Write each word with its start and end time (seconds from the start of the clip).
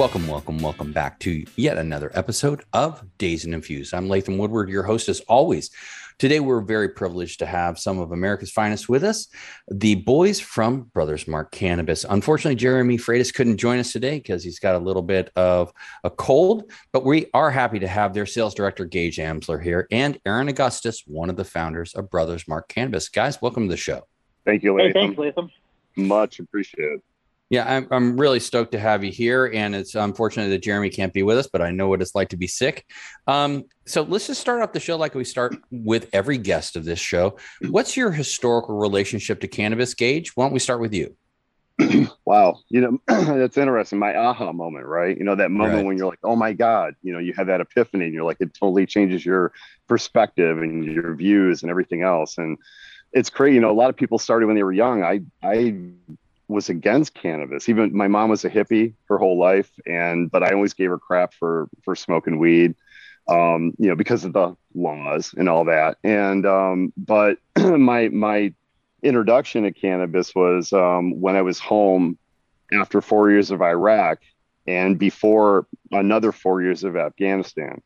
Welcome, 0.00 0.28
welcome, 0.28 0.58
welcome 0.60 0.92
back 0.92 1.18
to 1.20 1.44
yet 1.56 1.76
another 1.76 2.10
episode 2.14 2.64
of 2.72 3.04
Dazed 3.18 3.44
and 3.44 3.52
Infused. 3.52 3.92
I'm 3.92 4.08
Latham 4.08 4.38
Woodward, 4.38 4.70
your 4.70 4.82
host 4.82 5.10
as 5.10 5.20
always. 5.28 5.68
Today, 6.18 6.40
we're 6.40 6.62
very 6.62 6.88
privileged 6.88 7.40
to 7.40 7.46
have 7.46 7.78
some 7.78 7.98
of 7.98 8.10
America's 8.10 8.50
finest 8.50 8.88
with 8.88 9.04
us, 9.04 9.28
the 9.70 9.96
boys 9.96 10.40
from 10.40 10.84
Brothers 10.94 11.28
Mark 11.28 11.52
Cannabis. 11.52 12.06
Unfortunately, 12.08 12.54
Jeremy 12.54 12.96
Freitas 12.96 13.32
couldn't 13.34 13.58
join 13.58 13.78
us 13.78 13.92
today 13.92 14.16
because 14.16 14.42
he's 14.42 14.58
got 14.58 14.74
a 14.74 14.78
little 14.78 15.02
bit 15.02 15.30
of 15.36 15.70
a 16.02 16.08
cold, 16.08 16.72
but 16.92 17.04
we 17.04 17.26
are 17.34 17.50
happy 17.50 17.78
to 17.78 17.86
have 17.86 18.14
their 18.14 18.24
sales 18.24 18.54
director, 18.54 18.86
Gage 18.86 19.18
Amsler, 19.18 19.62
here, 19.62 19.86
and 19.90 20.18
Aaron 20.24 20.48
Augustus, 20.48 21.02
one 21.06 21.28
of 21.28 21.36
the 21.36 21.44
founders 21.44 21.92
of 21.92 22.08
Brothers 22.08 22.48
Mark 22.48 22.68
Cannabis. 22.68 23.10
Guys, 23.10 23.42
welcome 23.42 23.64
to 23.64 23.70
the 23.70 23.76
show. 23.76 24.06
Thank 24.46 24.62
you, 24.62 24.74
Latham. 24.74 24.92
Hey, 24.94 25.00
thanks, 25.08 25.18
Latham. 25.18 25.50
Much 25.94 26.38
appreciated. 26.38 27.02
Yeah, 27.50 27.64
I'm, 27.68 27.88
I'm 27.90 28.16
really 28.16 28.38
stoked 28.38 28.70
to 28.72 28.78
have 28.78 29.02
you 29.02 29.10
here. 29.10 29.46
And 29.52 29.74
it's 29.74 29.96
unfortunate 29.96 30.50
that 30.50 30.62
Jeremy 30.62 30.88
can't 30.88 31.12
be 31.12 31.24
with 31.24 31.36
us, 31.36 31.48
but 31.52 31.60
I 31.60 31.72
know 31.72 31.88
what 31.88 32.00
it's 32.00 32.14
like 32.14 32.28
to 32.28 32.36
be 32.36 32.46
sick. 32.46 32.86
Um, 33.26 33.64
so 33.86 34.02
let's 34.02 34.28
just 34.28 34.40
start 34.40 34.62
off 34.62 34.72
the 34.72 34.78
show 34.78 34.96
like 34.96 35.14
we 35.16 35.24
start 35.24 35.56
with 35.72 36.08
every 36.12 36.38
guest 36.38 36.76
of 36.76 36.84
this 36.84 37.00
show. 37.00 37.36
What's 37.68 37.96
your 37.96 38.12
historical 38.12 38.78
relationship 38.78 39.40
to 39.40 39.48
cannabis, 39.48 39.94
Gage? 39.94 40.36
Why 40.36 40.44
don't 40.44 40.52
we 40.52 40.60
start 40.60 40.80
with 40.80 40.94
you? 40.94 41.16
wow. 42.24 42.60
You 42.68 42.80
know, 42.82 42.98
that's 43.08 43.58
interesting. 43.58 43.98
My 43.98 44.16
aha 44.16 44.52
moment, 44.52 44.86
right? 44.86 45.18
You 45.18 45.24
know, 45.24 45.34
that 45.34 45.50
moment 45.50 45.78
Right. 45.78 45.86
when 45.86 45.98
you're 45.98 46.06
like, 46.06 46.20
oh 46.22 46.36
my 46.36 46.52
God, 46.52 46.94
you 47.02 47.12
know, 47.12 47.18
you 47.18 47.32
have 47.36 47.48
that 47.48 47.60
epiphany 47.60 48.04
and 48.04 48.14
you're 48.14 48.24
like, 48.24 48.36
it 48.38 48.54
totally 48.54 48.86
changes 48.86 49.26
your 49.26 49.52
perspective 49.88 50.58
and 50.58 50.84
your 50.84 51.14
views 51.14 51.62
and 51.62 51.70
everything 51.70 52.02
else. 52.02 52.38
And 52.38 52.58
it's 53.12 53.28
crazy. 53.28 53.56
You 53.56 53.60
know, 53.60 53.70
a 53.70 53.72
lot 53.72 53.90
of 53.90 53.96
people 53.96 54.18
started 54.20 54.46
when 54.46 54.54
they 54.54 54.62
were 54.62 54.72
young. 54.72 55.02
I, 55.02 55.22
I, 55.42 55.74
was 56.50 56.68
against 56.68 57.14
cannabis. 57.14 57.68
Even 57.68 57.96
my 57.96 58.08
mom 58.08 58.30
was 58.30 58.44
a 58.44 58.50
hippie 58.50 58.94
her 59.08 59.18
whole 59.18 59.38
life, 59.38 59.70
and 59.86 60.30
but 60.30 60.42
I 60.42 60.52
always 60.52 60.74
gave 60.74 60.90
her 60.90 60.98
crap 60.98 61.32
for 61.34 61.68
for 61.82 61.94
smoking 61.94 62.38
weed, 62.38 62.74
um, 63.28 63.72
you 63.78 63.88
know, 63.88 63.94
because 63.94 64.24
of 64.24 64.32
the 64.32 64.56
laws 64.74 65.34
and 65.36 65.48
all 65.48 65.64
that. 65.66 65.98
And 66.04 66.44
um, 66.46 66.92
but 66.96 67.38
my 67.56 68.08
my 68.08 68.52
introduction 69.02 69.62
to 69.62 69.72
cannabis 69.72 70.34
was 70.34 70.72
um, 70.72 71.20
when 71.20 71.36
I 71.36 71.42
was 71.42 71.58
home 71.58 72.18
after 72.72 73.00
four 73.00 73.30
years 73.30 73.50
of 73.50 73.62
Iraq 73.62 74.20
and 74.66 74.98
before 74.98 75.66
another 75.90 76.32
four 76.32 76.62
years 76.62 76.84
of 76.84 76.96
Afghanistan. 76.96 77.82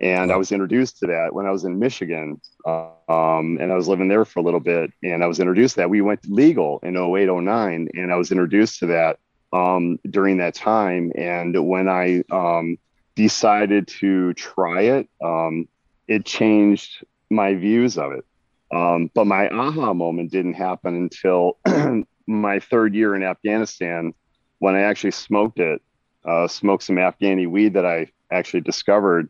And 0.00 0.32
I 0.32 0.36
was 0.36 0.50
introduced 0.50 0.98
to 1.00 1.06
that 1.08 1.34
when 1.34 1.46
I 1.46 1.50
was 1.50 1.64
in 1.64 1.78
Michigan. 1.78 2.40
Um, 2.66 3.58
and 3.60 3.70
I 3.70 3.74
was 3.74 3.86
living 3.86 4.08
there 4.08 4.24
for 4.24 4.40
a 4.40 4.42
little 4.42 4.60
bit. 4.60 4.92
And 5.02 5.22
I 5.22 5.26
was 5.26 5.40
introduced 5.40 5.74
to 5.74 5.82
that. 5.82 5.90
We 5.90 6.00
went 6.00 6.20
legal 6.30 6.80
in 6.82 6.96
08, 6.96 7.28
09. 7.28 7.88
And 7.94 8.12
I 8.12 8.16
was 8.16 8.30
introduced 8.30 8.78
to 8.80 8.86
that 8.86 9.18
um, 9.52 9.98
during 10.08 10.38
that 10.38 10.54
time. 10.54 11.12
And 11.16 11.66
when 11.68 11.88
I 11.88 12.22
um, 12.30 12.78
decided 13.14 13.88
to 13.88 14.32
try 14.34 14.82
it, 14.82 15.08
um, 15.22 15.68
it 16.08 16.24
changed 16.24 17.04
my 17.28 17.54
views 17.54 17.98
of 17.98 18.12
it. 18.12 18.24
Um, 18.72 19.10
but 19.14 19.26
my 19.26 19.48
aha 19.48 19.92
moment 19.92 20.30
didn't 20.30 20.54
happen 20.54 20.94
until 20.96 21.58
my 22.26 22.60
third 22.60 22.94
year 22.94 23.14
in 23.14 23.22
Afghanistan 23.22 24.14
when 24.60 24.76
I 24.76 24.82
actually 24.82 25.10
smoked 25.10 25.58
it, 25.58 25.82
uh, 26.24 26.46
smoked 26.46 26.84
some 26.84 26.96
Afghani 26.96 27.48
weed 27.48 27.74
that 27.74 27.86
I 27.86 28.12
actually 28.30 28.60
discovered 28.60 29.28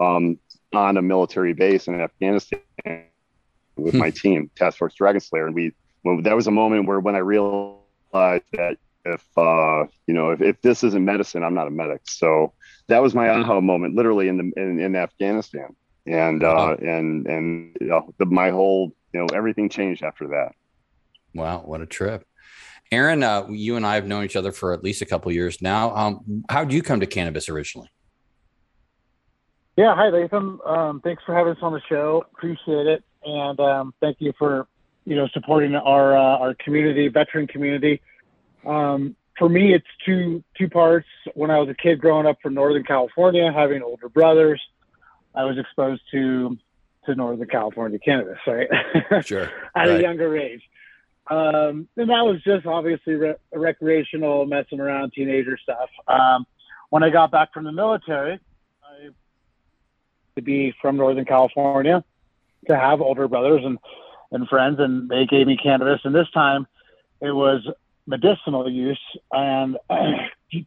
um, 0.00 0.38
on 0.72 0.96
a 0.96 1.02
military 1.02 1.52
base 1.52 1.88
in 1.88 2.00
Afghanistan 2.00 2.60
with 3.76 3.94
Hmm. 3.94 3.98
my 3.98 4.10
team, 4.10 4.50
Task 4.56 4.78
Force 4.78 4.94
Dragon 4.94 5.20
Slayer. 5.20 5.46
And 5.46 5.54
we, 5.54 5.72
well, 6.04 6.20
that 6.22 6.34
was 6.34 6.46
a 6.46 6.50
moment 6.50 6.86
where 6.86 7.00
when 7.00 7.14
I 7.14 7.18
realized 7.18 8.44
that 8.52 8.76
if, 9.04 9.24
uh, 9.36 9.84
you 10.06 10.14
know, 10.14 10.30
if, 10.30 10.42
if 10.42 10.60
this 10.60 10.84
isn't 10.84 11.04
medicine, 11.04 11.42
I'm 11.42 11.54
not 11.54 11.68
a 11.68 11.70
medic. 11.70 12.02
So 12.04 12.52
that 12.88 13.00
was 13.00 13.14
my 13.14 13.28
aha 13.28 13.60
moment, 13.60 13.94
literally 13.94 14.28
in 14.28 14.36
the, 14.36 14.52
in, 14.60 14.80
in 14.80 14.96
Afghanistan. 14.96 15.74
And, 16.06 16.42
uh, 16.42 16.76
and, 16.80 17.26
and, 17.26 17.76
you 17.80 17.86
know, 17.86 18.12
the, 18.18 18.26
my 18.26 18.50
whole, 18.50 18.92
you 19.12 19.20
know, 19.20 19.26
everything 19.34 19.68
changed 19.68 20.02
after 20.02 20.28
that. 20.28 20.52
Wow, 21.34 21.62
what 21.64 21.80
a 21.80 21.86
trip. 21.86 22.24
Aaron, 22.90 23.22
uh, 23.22 23.46
you 23.50 23.76
and 23.76 23.86
I 23.86 23.96
have 23.96 24.06
known 24.06 24.24
each 24.24 24.36
other 24.36 24.50
for 24.50 24.72
at 24.72 24.82
least 24.82 25.02
a 25.02 25.06
couple 25.06 25.30
years 25.30 25.60
now. 25.60 25.94
Um, 25.94 26.44
how 26.48 26.64
did 26.64 26.72
you 26.72 26.82
come 26.82 27.00
to 27.00 27.06
cannabis 27.06 27.48
originally? 27.48 27.90
Yeah, 29.78 29.94
hi, 29.94 30.08
Latham. 30.08 30.60
Um, 30.62 31.00
thanks 31.02 31.22
for 31.24 31.32
having 31.36 31.52
us 31.52 31.58
on 31.62 31.72
the 31.72 31.80
show. 31.88 32.24
Appreciate 32.34 32.88
it, 32.88 33.04
and 33.24 33.60
um, 33.60 33.94
thank 34.00 34.16
you 34.18 34.32
for 34.36 34.66
you 35.04 35.14
know 35.14 35.28
supporting 35.32 35.76
our 35.76 36.16
uh, 36.16 36.38
our 36.38 36.54
community, 36.54 37.06
veteran 37.06 37.46
community. 37.46 38.00
Um, 38.66 39.14
for 39.38 39.48
me, 39.48 39.72
it's 39.72 39.86
two 40.04 40.42
two 40.58 40.68
parts. 40.68 41.06
When 41.34 41.52
I 41.52 41.60
was 41.60 41.68
a 41.68 41.74
kid 41.74 42.00
growing 42.00 42.26
up 42.26 42.38
from 42.42 42.54
Northern 42.54 42.82
California, 42.82 43.52
having 43.54 43.80
older 43.84 44.08
brothers, 44.08 44.60
I 45.32 45.44
was 45.44 45.56
exposed 45.58 46.02
to 46.10 46.58
to 47.06 47.14
Northern 47.14 47.46
California 47.46 48.00
cannabis, 48.00 48.38
right? 48.48 48.66
Sure. 49.24 49.44
at 49.76 49.86
Right. 49.88 49.90
a 49.90 50.02
younger 50.02 50.36
age. 50.36 50.62
Um, 51.30 51.86
and 51.96 52.10
that 52.10 52.24
was 52.24 52.42
just 52.42 52.66
obviously 52.66 53.14
re- 53.14 53.36
recreational, 53.54 54.44
messing 54.44 54.80
around, 54.80 55.12
teenager 55.12 55.56
stuff. 55.62 55.88
Um, 56.08 56.46
when 56.90 57.04
I 57.04 57.10
got 57.10 57.30
back 57.30 57.52
from 57.54 57.62
the 57.62 57.70
military, 57.70 58.40
to 60.38 60.42
be 60.42 60.72
from 60.80 60.96
Northern 60.96 61.24
California, 61.24 62.04
to 62.68 62.76
have 62.76 63.00
older 63.00 63.28
brothers 63.28 63.62
and, 63.64 63.78
and 64.30 64.48
friends, 64.48 64.78
and 64.78 65.08
they 65.08 65.26
gave 65.26 65.46
me 65.46 65.56
cannabis. 65.56 66.00
And 66.04 66.14
this 66.14 66.30
time, 66.32 66.66
it 67.20 67.32
was 67.32 67.66
medicinal 68.06 68.70
use, 68.70 69.00
and 69.32 69.76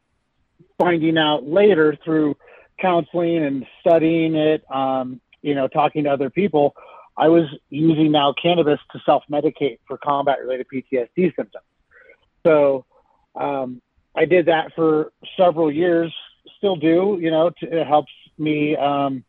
finding 0.78 1.18
out 1.18 1.48
later 1.48 1.98
through 2.04 2.36
counseling 2.80 3.44
and 3.44 3.66
studying 3.80 4.36
it, 4.36 4.64
um, 4.72 5.22
you 5.42 5.56
know, 5.56 5.68
talking 5.68 6.04
to 6.04 6.10
other 6.10 6.30
people, 6.30 6.76
I 7.18 7.30
was 7.30 7.46
using 7.70 8.12
now 8.12 8.34
cannabis 8.42 8.80
to 8.92 9.00
self 9.06 9.24
medicate 9.31 9.80
for 9.88 9.98
combat 9.98 10.40
related 10.42 10.68
PTSD 10.74 11.36
symptoms. 11.36 11.66
So 12.46 12.86
um, 13.36 13.81
I 14.16 14.26
did 14.26 14.48
that 14.48 14.74
for 14.76 15.12
several 15.38 15.72
years, 15.72 16.14
still 16.58 16.76
do, 16.76 17.18
you 17.22 17.31
know, 17.31 17.52
to, 17.60 17.81
it 17.81 17.88
helps 17.88 18.12
me. 18.38 18.76
Um, 18.76 19.24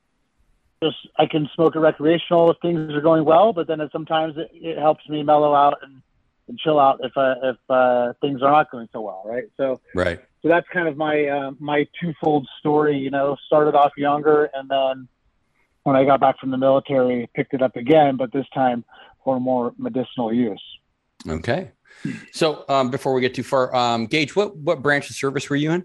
just 0.83 0.97
I 1.19 1.27
can 1.27 1.49
smoke 1.55 1.77
it 1.77 1.79
recreational 1.79 2.51
if 2.51 2.59
things 2.61 2.93
are 2.93 3.01
going 3.01 3.25
well, 3.25 3.53
but 3.53 3.67
then 3.67 3.81
it, 3.81 3.91
sometimes 3.93 4.35
it, 4.37 4.51
it 4.53 4.79
helps 4.79 5.09
me 5.09 5.23
mellow 5.23 5.55
out 5.55 5.79
and, 5.83 6.03
and 6.49 6.59
chill 6.59 6.79
out 6.79 7.01
if 7.03 7.17
uh, 7.17 7.35
if 7.43 7.57
uh, 7.71 8.13
things 8.21 8.43
are 8.43 8.51
not 8.51 8.71
going 8.71 8.89
so 8.93 9.01
well, 9.01 9.23
right? 9.25 9.45
So 9.57 9.81
Right. 9.95 10.21
so 10.43 10.49
that's 10.49 10.67
kind 10.73 10.89
of 10.89 10.97
my 10.97 11.27
uh, 11.27 11.51
my 11.59 11.87
twofold 12.01 12.49
story. 12.59 12.99
You 12.99 13.11
know, 13.11 13.37
started 13.47 13.75
off 13.75 13.93
younger, 13.97 14.51
and 14.53 14.69
then 14.69 15.09
when 15.85 15.97
I 15.97 16.05
got 16.05 16.21
back 16.21 16.39
from 16.39 16.51
the 16.51 16.59
military, 16.59 17.29
picked 17.35 17.55
it 17.55 17.63
up 17.63 17.77
again, 17.77 18.17
but 18.17 18.33
this 18.33 18.47
time 18.55 18.85
for 19.25 19.41
more 19.41 19.73
medicinal 19.79 20.33
use. 20.33 20.63
Okay. 21.29 21.71
So 22.33 22.65
um, 22.69 22.91
before 22.91 23.15
we 23.15 23.21
get 23.21 23.35
too 23.35 23.43
far, 23.43 23.75
um, 23.75 24.07
Gage, 24.07 24.35
what 24.35 24.57
what 24.57 24.83
branch 24.83 25.09
of 25.11 25.17
service 25.17 25.49
were 25.49 25.57
you 25.57 25.71
in? 25.73 25.85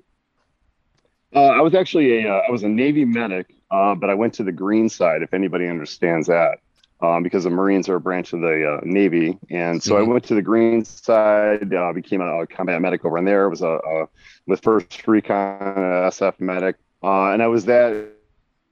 Uh, 1.35 1.39
I 1.39 1.61
was 1.61 1.75
actually 1.75 2.23
a, 2.23 2.33
uh, 2.33 2.41
I 2.47 2.51
was 2.51 2.63
a 2.63 2.69
Navy 2.69 3.03
medic, 3.03 3.53
uh, 3.71 3.95
but 3.95 4.09
I 4.09 4.13
went 4.13 4.33
to 4.35 4.43
the 4.43 4.51
green 4.51 4.89
side, 4.89 5.21
if 5.21 5.33
anybody 5.33 5.67
understands 5.67 6.27
that, 6.27 6.59
um, 7.01 7.21
because 7.23 7.43
the 7.43 7.49
Marines 7.49 7.89
are 7.89 7.95
a 7.95 7.99
branch 7.99 8.33
of 8.33 8.41
the 8.41 8.77
uh, 8.77 8.81
Navy. 8.83 9.37
And 9.49 9.81
so 9.83 9.95
Mhm. 9.95 9.99
I 9.99 10.01
went 10.03 10.23
to 10.25 10.35
the 10.35 10.41
green 10.41 10.83
side, 10.85 11.73
uh, 11.73 11.93
became 11.93 12.21
a, 12.21 12.41
a 12.41 12.47
combat 12.47 12.81
medic 12.81 13.05
over 13.05 13.17
in 13.17 13.25
there. 13.25 13.45
It 13.45 13.49
Was 13.49 13.61
a, 13.61 13.79
a 13.85 14.07
with 14.47 14.61
first 14.63 15.07
recon 15.07 15.61
uh, 15.61 16.09
SF 16.09 16.39
medic, 16.39 16.75
uh, 17.03 17.31
and 17.31 17.43
I 17.43 17.47
was 17.47 17.65
that 17.65 18.07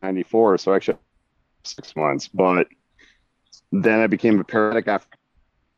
'94. 0.02 0.58
So 0.58 0.74
actually 0.74 0.98
six 1.64 1.96
months, 1.96 2.28
but 2.28 2.68
then 3.72 4.00
I 4.00 4.08
became 4.08 4.40
a 4.40 4.44
paramedic 4.44 4.88
after. 4.88 5.10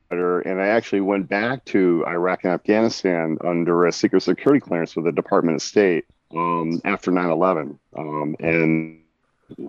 And 0.09 0.61
I 0.61 0.67
actually 0.67 1.01
went 1.01 1.27
back 1.27 1.65
to 1.65 2.05
Iraq 2.07 2.45
and 2.45 2.53
Afghanistan 2.53 3.37
under 3.43 3.87
a 3.87 3.91
secret 3.91 4.21
security 4.21 4.61
clearance 4.61 4.95
with 4.95 5.03
the 5.03 5.11
Department 5.11 5.55
of 5.55 5.61
State 5.61 6.05
um, 6.33 6.79
after 6.85 7.11
9-11 7.11 7.77
um, 7.97 8.35
and 8.39 9.01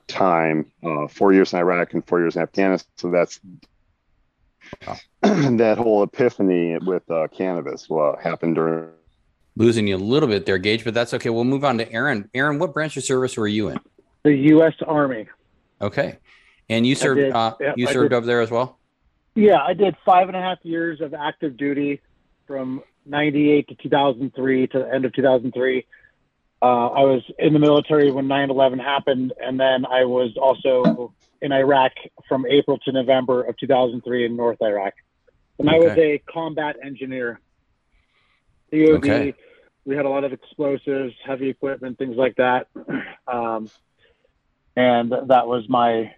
time 0.07 0.71
uh, 0.85 1.07
four 1.09 1.33
years 1.33 1.53
in 1.53 1.59
iraq 1.59 1.93
and 1.95 2.07
four 2.07 2.21
years 2.21 2.37
in 2.37 2.43
afghanistan 2.43 2.91
so 2.97 3.11
that's 3.11 3.41
that 5.23 5.77
whole 5.79 6.03
epiphany 6.03 6.77
with 6.79 7.09
uh, 7.11 7.27
cannabis 7.29 7.89
what 7.89 8.21
happened 8.21 8.55
during 8.55 8.89
Losing 9.59 9.89
you 9.89 9.97
a 9.97 9.99
little 9.99 10.29
bit 10.29 10.47
there, 10.47 10.57
Gage, 10.57 10.85
but 10.85 10.95
that's 10.95 11.13
okay. 11.15 11.31
We'll 11.31 11.43
move 11.43 11.65
on 11.65 11.79
to 11.79 11.93
Aaron. 11.93 12.31
Aaron, 12.33 12.61
what 12.61 12.73
branch 12.73 12.97
of 12.97 13.03
service 13.03 13.37
were 13.37 13.49
you 13.49 13.71
in? 13.71 13.81
The 14.23 14.33
U.S. 14.33 14.75
Army. 14.87 15.27
Okay. 15.81 16.17
And 16.69 16.87
you 16.87 16.95
served 16.95 17.19
did. 17.19 17.33
uh, 17.33 17.57
Yep, 17.59 17.75
you 17.77 17.89
I 17.89 17.93
served 17.93 18.11
did. 18.11 18.17
over 18.19 18.25
there 18.27 18.41
as 18.41 18.53
well? 18.53 18.79
Yeah, 19.35 19.59
I 19.61 19.75
did 19.75 19.97
five 20.05 20.29
and 20.29 20.37
a 20.37 20.41
half 20.41 20.59
years 20.63 21.01
of 21.01 21.13
active 21.13 21.57
duty 21.57 22.01
from 22.47 22.85
98 23.07 23.67
to 23.67 23.75
2003 23.75 24.67
to 24.69 24.79
the 24.79 24.95
end 24.95 25.05
of 25.05 25.13
2003. 25.13 25.85
Uh, 26.61 26.89
I 26.89 27.03
was 27.03 27.23
in 27.39 27.53
the 27.53 27.59
military 27.59 28.11
when 28.11 28.27
9 28.27 28.51
11 28.51 28.79
happened, 28.79 29.33
and 29.41 29.61
then 29.61 29.87
I 29.87 30.05
was 30.05 30.37
also 30.37 31.15
in 31.41 31.53
Iraq 31.53 31.93
from 32.29 32.47
April 32.47 32.79
to 32.79 32.93
November 32.93 33.45
of 33.45 33.57
2003 33.59 34.27
in 34.27 34.37
North 34.37 34.61
Iraq. 34.61 34.95
And 35.59 35.71
I 35.71 35.79
was 35.79 35.97
a 35.97 36.23
combat 36.31 36.77
engineer. 36.83 37.41
Okay. 38.73 39.35
We 39.85 39.97
had 39.97 40.05
a 40.05 40.09
lot 40.09 40.25
of 40.25 40.33
explosives, 40.33 41.15
heavy 41.25 41.49
equipment, 41.49 41.99
things 41.99 42.17
like 42.17 42.37
that. 42.37 42.69
Um, 43.29 43.69
and 44.75 45.13
that 45.27 45.47
was 45.47 45.69
my 45.69 46.15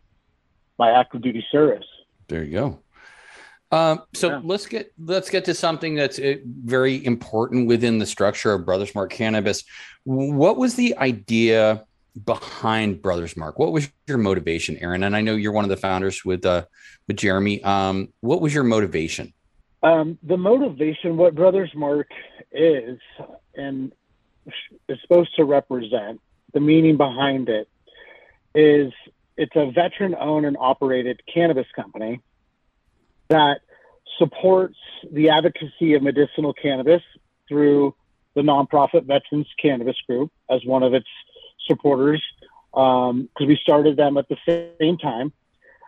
my 0.78 0.92
active 0.92 1.22
duty 1.22 1.44
service. 1.50 1.84
There 2.28 2.44
you 2.44 2.52
go. 2.52 2.78
Um, 3.72 4.02
so 4.14 4.30
yeah. 4.30 4.40
let's 4.42 4.66
get 4.66 4.92
let's 4.98 5.30
get 5.30 5.44
to 5.44 5.54
something 5.54 5.94
that's 5.94 6.18
uh, 6.18 6.36
very 6.44 7.04
important 7.04 7.68
within 7.68 7.98
the 7.98 8.06
structure 8.06 8.52
of 8.52 8.66
Brothers 8.66 8.94
Mark 8.94 9.12
Cannabis. 9.12 9.62
What 10.04 10.56
was 10.56 10.74
the 10.74 10.96
idea 10.96 11.84
behind 12.24 13.00
Brothers 13.00 13.36
Mark? 13.36 13.58
What 13.58 13.72
was 13.72 13.88
your 14.08 14.18
motivation, 14.18 14.76
Aaron? 14.78 15.04
And 15.04 15.14
I 15.14 15.20
know 15.20 15.36
you're 15.36 15.52
one 15.52 15.64
of 15.64 15.70
the 15.70 15.76
founders 15.76 16.24
with 16.24 16.44
uh, 16.44 16.64
with 17.06 17.16
Jeremy. 17.16 17.62
Um, 17.62 18.08
what 18.20 18.40
was 18.40 18.52
your 18.52 18.64
motivation? 18.64 19.32
Um, 19.82 20.18
the 20.22 20.36
motivation, 20.36 21.16
what 21.16 21.34
Brothers 21.34 21.70
Mark 21.74 22.08
is, 22.52 22.98
and 23.54 23.92
is 24.88 25.00
supposed 25.00 25.34
to 25.36 25.44
represent, 25.44 26.20
the 26.52 26.60
meaning 26.60 26.96
behind 26.96 27.48
it 27.48 27.68
is 28.54 28.92
it's 29.36 29.54
a 29.54 29.70
veteran 29.70 30.16
owned 30.18 30.44
and 30.44 30.56
operated 30.58 31.22
cannabis 31.32 31.66
company 31.74 32.20
that 33.30 33.60
supports 34.18 34.76
the 35.10 35.30
advocacy 35.30 35.94
of 35.94 36.02
medicinal 36.02 36.52
cannabis 36.52 37.02
through 37.48 37.94
the 38.34 38.42
nonprofit 38.42 39.06
Veterans 39.06 39.48
Cannabis 39.60 39.96
Group 40.06 40.30
as 40.50 40.64
one 40.64 40.82
of 40.82 40.94
its 40.94 41.08
supporters 41.66 42.22
because 42.72 43.10
um, 43.10 43.28
we 43.46 43.58
started 43.60 43.96
them 43.96 44.16
at 44.16 44.26
the 44.28 44.36
same 44.78 44.98
time. 44.98 45.32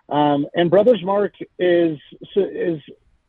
Um, 0.09 0.47
and 0.55 0.71
Brothers 0.71 1.03
Mark 1.03 1.35
is 1.59 1.99
is 2.35 2.81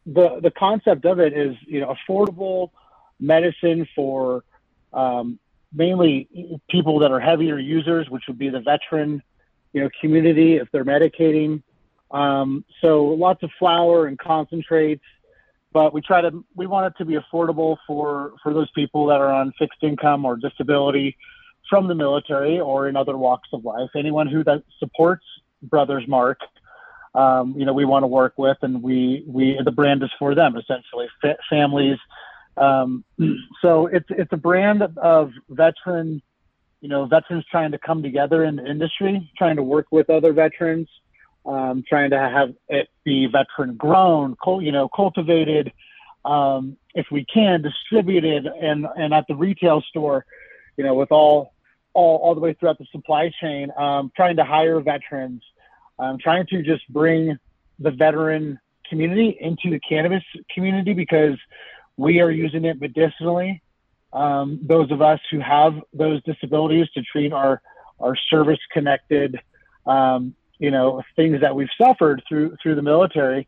the 0.06 0.40
the 0.42 0.52
concept 0.58 1.06
of 1.06 1.20
it 1.20 1.34
is 1.34 1.56
you 1.66 1.80
know 1.80 1.96
affordable 1.96 2.72
medicine 3.20 3.88
for 3.96 4.44
um, 4.92 5.40
mainly 5.72 6.60
people 6.70 7.00
that 7.00 7.12
are 7.12 7.20
heavier 7.20 7.60
users, 7.60 8.10
which 8.10 8.24
would 8.28 8.38
be 8.38 8.50
the 8.50 8.60
veteran 8.60 9.22
you 9.72 9.82
know 9.82 9.90
community 10.02 10.56
if 10.56 10.70
they're 10.72 10.86
medicating. 10.86 11.62
Um, 12.14 12.64
so 12.80 13.06
lots 13.06 13.42
of 13.44 13.50
flour 13.58 14.06
and 14.06 14.18
concentrates, 14.20 15.04
but 15.74 15.94
we 15.94 16.02
try 16.02 16.22
to 16.22 16.46
we 16.56 16.68
want 16.68 16.94
it 16.94 16.98
to 17.00 17.06
be 17.06 17.18
affordable 17.18 17.78
for 17.88 18.34
for 18.44 18.54
those 18.54 18.70
people 18.72 19.08
that 19.08 19.20
are 19.20 19.34
on 19.34 19.52
fixed 19.58 19.82
income 19.82 20.24
or 20.24 20.38
disability 20.38 21.18
from 21.70 21.88
the 21.88 21.96
military 21.96 22.60
or 22.60 22.88
in 22.88 22.96
other 22.96 23.18
walks 23.18 23.50
of 23.52 23.66
life. 23.66 23.90
Anyone 23.96 24.28
who 24.28 24.44
that 24.44 24.64
supports 24.78 25.24
Brothers 25.64 26.04
Mark, 26.08 26.40
um, 27.16 27.56
you 27.58 27.66
know, 27.66 27.74
we 27.74 27.86
want 27.86 28.04
to 28.04 28.08
work 28.08 28.34
with, 28.38 28.58
and 28.62 28.84
we 28.84 29.24
we 29.28 29.60
the 29.66 29.72
brand 29.72 30.04
is 30.04 30.12
for 30.20 30.36
them 30.36 30.56
essentially, 30.56 31.08
F- 31.24 31.38
families. 31.50 31.98
Um, 32.58 33.04
so 33.62 33.88
it's 33.88 34.08
it's 34.10 34.32
a 34.34 34.38
brand 34.38 34.84
of 34.98 35.32
veteran, 35.50 36.22
you 36.82 36.90
know, 36.90 37.06
veterans 37.06 37.46
trying 37.50 37.72
to 37.72 37.80
come 37.80 38.04
together 38.04 38.44
in 38.44 38.58
the 38.58 38.66
industry, 38.66 39.32
trying 39.36 39.56
to 39.56 39.64
work 39.64 39.88
with 39.92 40.12
other 40.12 40.32
veterans, 40.32 40.90
um, 41.46 41.84
trying 41.88 42.12
to 42.12 42.20
have 42.20 42.54
it 42.70 42.90
be 43.04 43.28
veteran 43.28 43.76
grown, 43.76 44.36
you 44.62 44.72
know, 44.72 44.88
cultivated, 44.88 45.72
um, 46.26 46.78
if 46.96 47.08
we 47.12 47.26
can, 47.26 47.62
distributed, 47.62 48.46
and 48.46 48.86
and 48.96 49.14
at 49.14 49.26
the 49.28 49.36
retail 49.36 49.82
store, 49.82 50.26
you 50.78 50.84
know, 50.84 50.94
with 50.94 51.12
all 51.12 51.54
all, 51.94 52.18
all 52.18 52.36
the 52.36 52.42
way 52.42 52.54
throughout 52.54 52.78
the 52.78 52.88
supply 52.92 53.32
chain, 53.42 53.72
um, 53.78 54.12
trying 54.16 54.36
to 54.38 54.44
hire 54.44 54.80
veterans, 54.80 55.44
um, 56.00 56.18
trying 56.18 56.46
to 56.48 56.64
just 56.64 56.88
bring 56.90 57.38
the 57.80 57.92
veteran 57.92 58.60
community 58.90 59.38
into 59.40 59.70
the 59.70 59.80
cannabis 59.80 60.24
community 60.54 60.94
because 60.94 61.38
we 61.98 62.20
are 62.20 62.32
using 62.32 62.66
it 62.66 62.80
medicinally. 62.80 63.62
Um, 64.12 64.60
those 64.62 64.92
of 64.92 65.02
us 65.02 65.20
who 65.32 65.40
have 65.40 65.74
those 65.94 66.22
disabilities 66.24 66.88
to 66.96 67.02
treat 67.02 67.34
our 67.34 67.62
our 68.00 68.16
service 68.30 68.60
connected, 68.72 69.40
um, 69.86 70.36
you 70.60 70.72
know, 70.72 71.02
things 71.16 71.42
that 71.42 71.56
we've 71.56 71.70
suffered 71.82 72.24
through 72.28 72.56
through 72.62 72.76
the 72.76 72.82
military, 72.82 73.48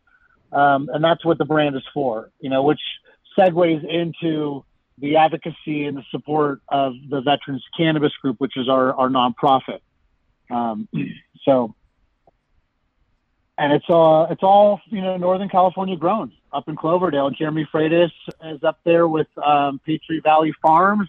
um, 0.52 0.88
and 0.92 1.02
that's 1.02 1.24
what 1.24 1.38
the 1.38 1.44
brand 1.44 1.76
is 1.76 1.84
for. 1.94 2.30
You 2.40 2.50
know, 2.50 2.62
which 2.62 2.80
segues 3.38 3.84
into 3.88 4.64
the 4.98 5.16
advocacy 5.16 5.84
and 5.84 5.96
the 5.96 6.04
support 6.10 6.60
of 6.68 6.94
the 7.08 7.20
Veterans 7.20 7.64
Cannabis 7.76 8.12
Group, 8.22 8.36
which 8.40 8.56
is 8.56 8.68
our, 8.68 8.94
our 8.94 9.08
nonprofit. 9.08 9.80
Um, 10.50 10.88
so, 11.44 11.74
and 13.58 13.72
it's 13.72 13.86
all 13.88 14.26
it's 14.30 14.42
all 14.42 14.80
you 14.86 15.00
know 15.00 15.16
Northern 15.16 15.48
California 15.48 15.96
grown 15.96 16.32
up 16.52 16.68
in 16.68 16.76
Cloverdale. 16.76 17.30
Jeremy 17.30 17.68
Freitas 17.72 18.10
is 18.44 18.62
up 18.62 18.80
there 18.84 19.06
with 19.08 19.28
um, 19.38 19.80
Patriot 19.84 20.22
Valley 20.22 20.54
Farms. 20.62 21.08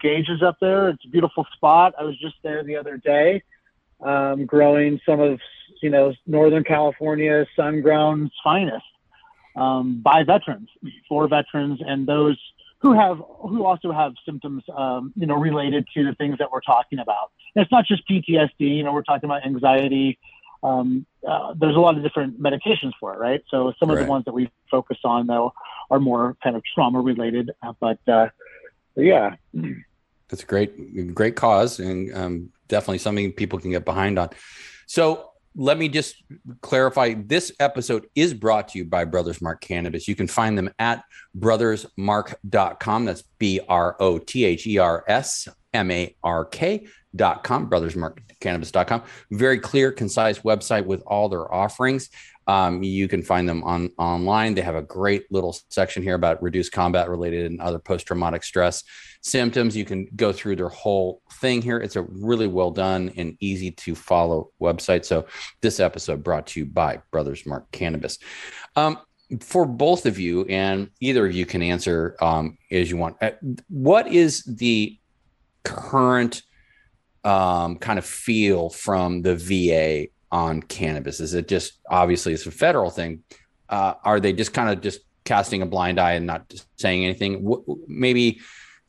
Gage 0.00 0.28
is 0.28 0.42
up 0.42 0.58
there. 0.60 0.88
It's 0.88 1.04
a 1.04 1.08
beautiful 1.08 1.46
spot. 1.54 1.94
I 1.98 2.04
was 2.04 2.16
just 2.18 2.36
there 2.42 2.62
the 2.62 2.76
other 2.76 2.96
day, 2.96 3.42
um, 4.02 4.46
growing 4.46 5.00
some 5.06 5.20
of 5.20 5.40
you 5.82 5.90
know 5.90 6.12
Northern 6.26 6.64
California 6.64 7.46
sun 7.56 7.80
ground's 7.80 8.32
finest 8.42 8.84
um, 9.56 10.00
by 10.02 10.22
veterans, 10.22 10.68
for 11.08 11.28
veterans, 11.28 11.80
and 11.84 12.06
those 12.06 12.38
who 12.80 12.92
have 12.92 13.18
who 13.40 13.64
also 13.64 13.92
have 13.92 14.14
symptoms, 14.24 14.62
um, 14.74 15.12
you 15.16 15.26
know, 15.26 15.34
related 15.34 15.86
to 15.94 16.04
the 16.04 16.14
things 16.14 16.38
that 16.38 16.50
we're 16.50 16.60
talking 16.60 16.98
about. 16.98 17.30
And 17.54 17.62
it's 17.62 17.72
not 17.72 17.86
just 17.86 18.08
PTSD. 18.08 18.50
You 18.58 18.82
know, 18.82 18.92
we're 18.92 19.02
talking 19.02 19.28
about 19.28 19.44
anxiety. 19.44 20.18
Um, 20.62 21.06
uh, 21.26 21.54
there's 21.58 21.76
a 21.76 21.80
lot 21.80 21.96
of 21.96 22.02
different 22.02 22.40
medications 22.40 22.92
for 22.98 23.14
it, 23.14 23.18
right? 23.18 23.42
So 23.50 23.72
some 23.78 23.90
of 23.90 23.96
right. 23.96 24.04
the 24.04 24.10
ones 24.10 24.24
that 24.26 24.32
we 24.32 24.50
focus 24.70 24.98
on, 25.04 25.26
though, 25.26 25.52
are 25.90 26.00
more 26.00 26.36
kind 26.42 26.56
of 26.56 26.62
trauma 26.74 27.00
related. 27.00 27.50
Uh, 27.62 27.72
but, 27.80 27.98
uh, 28.06 28.28
but 28.94 29.02
yeah, 29.02 29.36
that's 30.28 30.42
a 30.42 30.46
great, 30.46 31.14
great 31.14 31.34
cause, 31.34 31.80
and 31.80 32.14
um, 32.14 32.52
definitely 32.70 32.98
something 32.98 33.32
people 33.32 33.58
can 33.58 33.70
get 33.70 33.84
behind 33.84 34.18
on. 34.18 34.30
So 34.86 35.30
let 35.56 35.78
me 35.78 35.88
just 35.88 36.22
clarify 36.60 37.14
this 37.14 37.52
episode 37.58 38.06
is 38.14 38.32
brought 38.32 38.68
to 38.68 38.78
you 38.78 38.84
by 38.84 39.04
Brothers 39.04 39.42
Mark 39.42 39.60
Cannabis. 39.60 40.06
You 40.06 40.14
can 40.14 40.28
find 40.28 40.56
them 40.56 40.70
at 40.78 41.02
brothersmark.com. 41.38 43.04
That's 43.04 43.22
B 43.38 43.60
R 43.68 43.96
O 44.00 44.18
T 44.18 44.44
H 44.44 44.66
E 44.66 44.78
R 44.78 45.04
S 45.08 45.48
M 45.74 45.90
A 45.90 46.14
R 46.22 46.44
K.com, 46.44 47.68
brothersmarkcannabis.com. 47.68 49.02
Very 49.32 49.58
clear, 49.58 49.92
concise 49.92 50.38
website 50.40 50.86
with 50.86 51.02
all 51.06 51.28
their 51.28 51.52
offerings. 51.52 52.10
Um, 52.50 52.82
you 52.82 53.06
can 53.06 53.22
find 53.22 53.48
them 53.48 53.62
on 53.62 53.92
online. 53.96 54.54
They 54.54 54.60
have 54.62 54.74
a 54.74 54.82
great 54.82 55.30
little 55.30 55.56
section 55.68 56.02
here 56.02 56.16
about 56.16 56.42
reduced 56.42 56.72
combat 56.72 57.08
related 57.08 57.48
and 57.48 57.60
other 57.60 57.78
post 57.78 58.08
traumatic 58.08 58.42
stress 58.42 58.82
symptoms. 59.20 59.76
You 59.76 59.84
can 59.84 60.08
go 60.16 60.32
through 60.32 60.56
their 60.56 60.68
whole 60.68 61.22
thing 61.34 61.62
here. 61.62 61.78
It's 61.78 61.94
a 61.94 62.02
really 62.02 62.48
well 62.48 62.72
done 62.72 63.12
and 63.16 63.36
easy 63.38 63.70
to 63.70 63.94
follow 63.94 64.50
website. 64.60 65.04
So 65.04 65.26
this 65.60 65.78
episode 65.78 66.24
brought 66.24 66.48
to 66.48 66.58
you 66.58 66.66
by 66.66 67.00
Brothers 67.12 67.46
Mark 67.46 67.70
Cannabis. 67.70 68.18
Um, 68.74 68.98
for 69.38 69.64
both 69.64 70.04
of 70.04 70.18
you, 70.18 70.44
and 70.46 70.90
either 70.98 71.24
of 71.26 71.32
you 71.32 71.46
can 71.46 71.62
answer 71.62 72.16
um, 72.20 72.58
as 72.72 72.90
you 72.90 72.96
want. 72.96 73.16
Uh, 73.22 73.30
what 73.68 74.08
is 74.08 74.42
the 74.42 74.98
current 75.62 76.42
um, 77.22 77.78
kind 77.78 78.00
of 78.00 78.04
feel 78.04 78.70
from 78.70 79.22
the 79.22 79.36
VA 79.36 80.08
on 80.30 80.62
cannabis? 80.62 81.20
Is 81.20 81.34
it 81.34 81.48
just 81.48 81.78
obviously 81.88 82.32
it's 82.32 82.46
a 82.46 82.50
federal 82.50 82.90
thing? 82.90 83.22
Uh, 83.68 83.94
are 84.04 84.20
they 84.20 84.32
just 84.32 84.52
kind 84.52 84.70
of 84.70 84.80
just 84.80 85.00
casting 85.24 85.62
a 85.62 85.66
blind 85.66 86.00
eye 86.00 86.12
and 86.12 86.26
not 86.26 86.52
saying 86.76 87.04
anything? 87.04 87.44
W- 87.44 87.84
maybe 87.86 88.40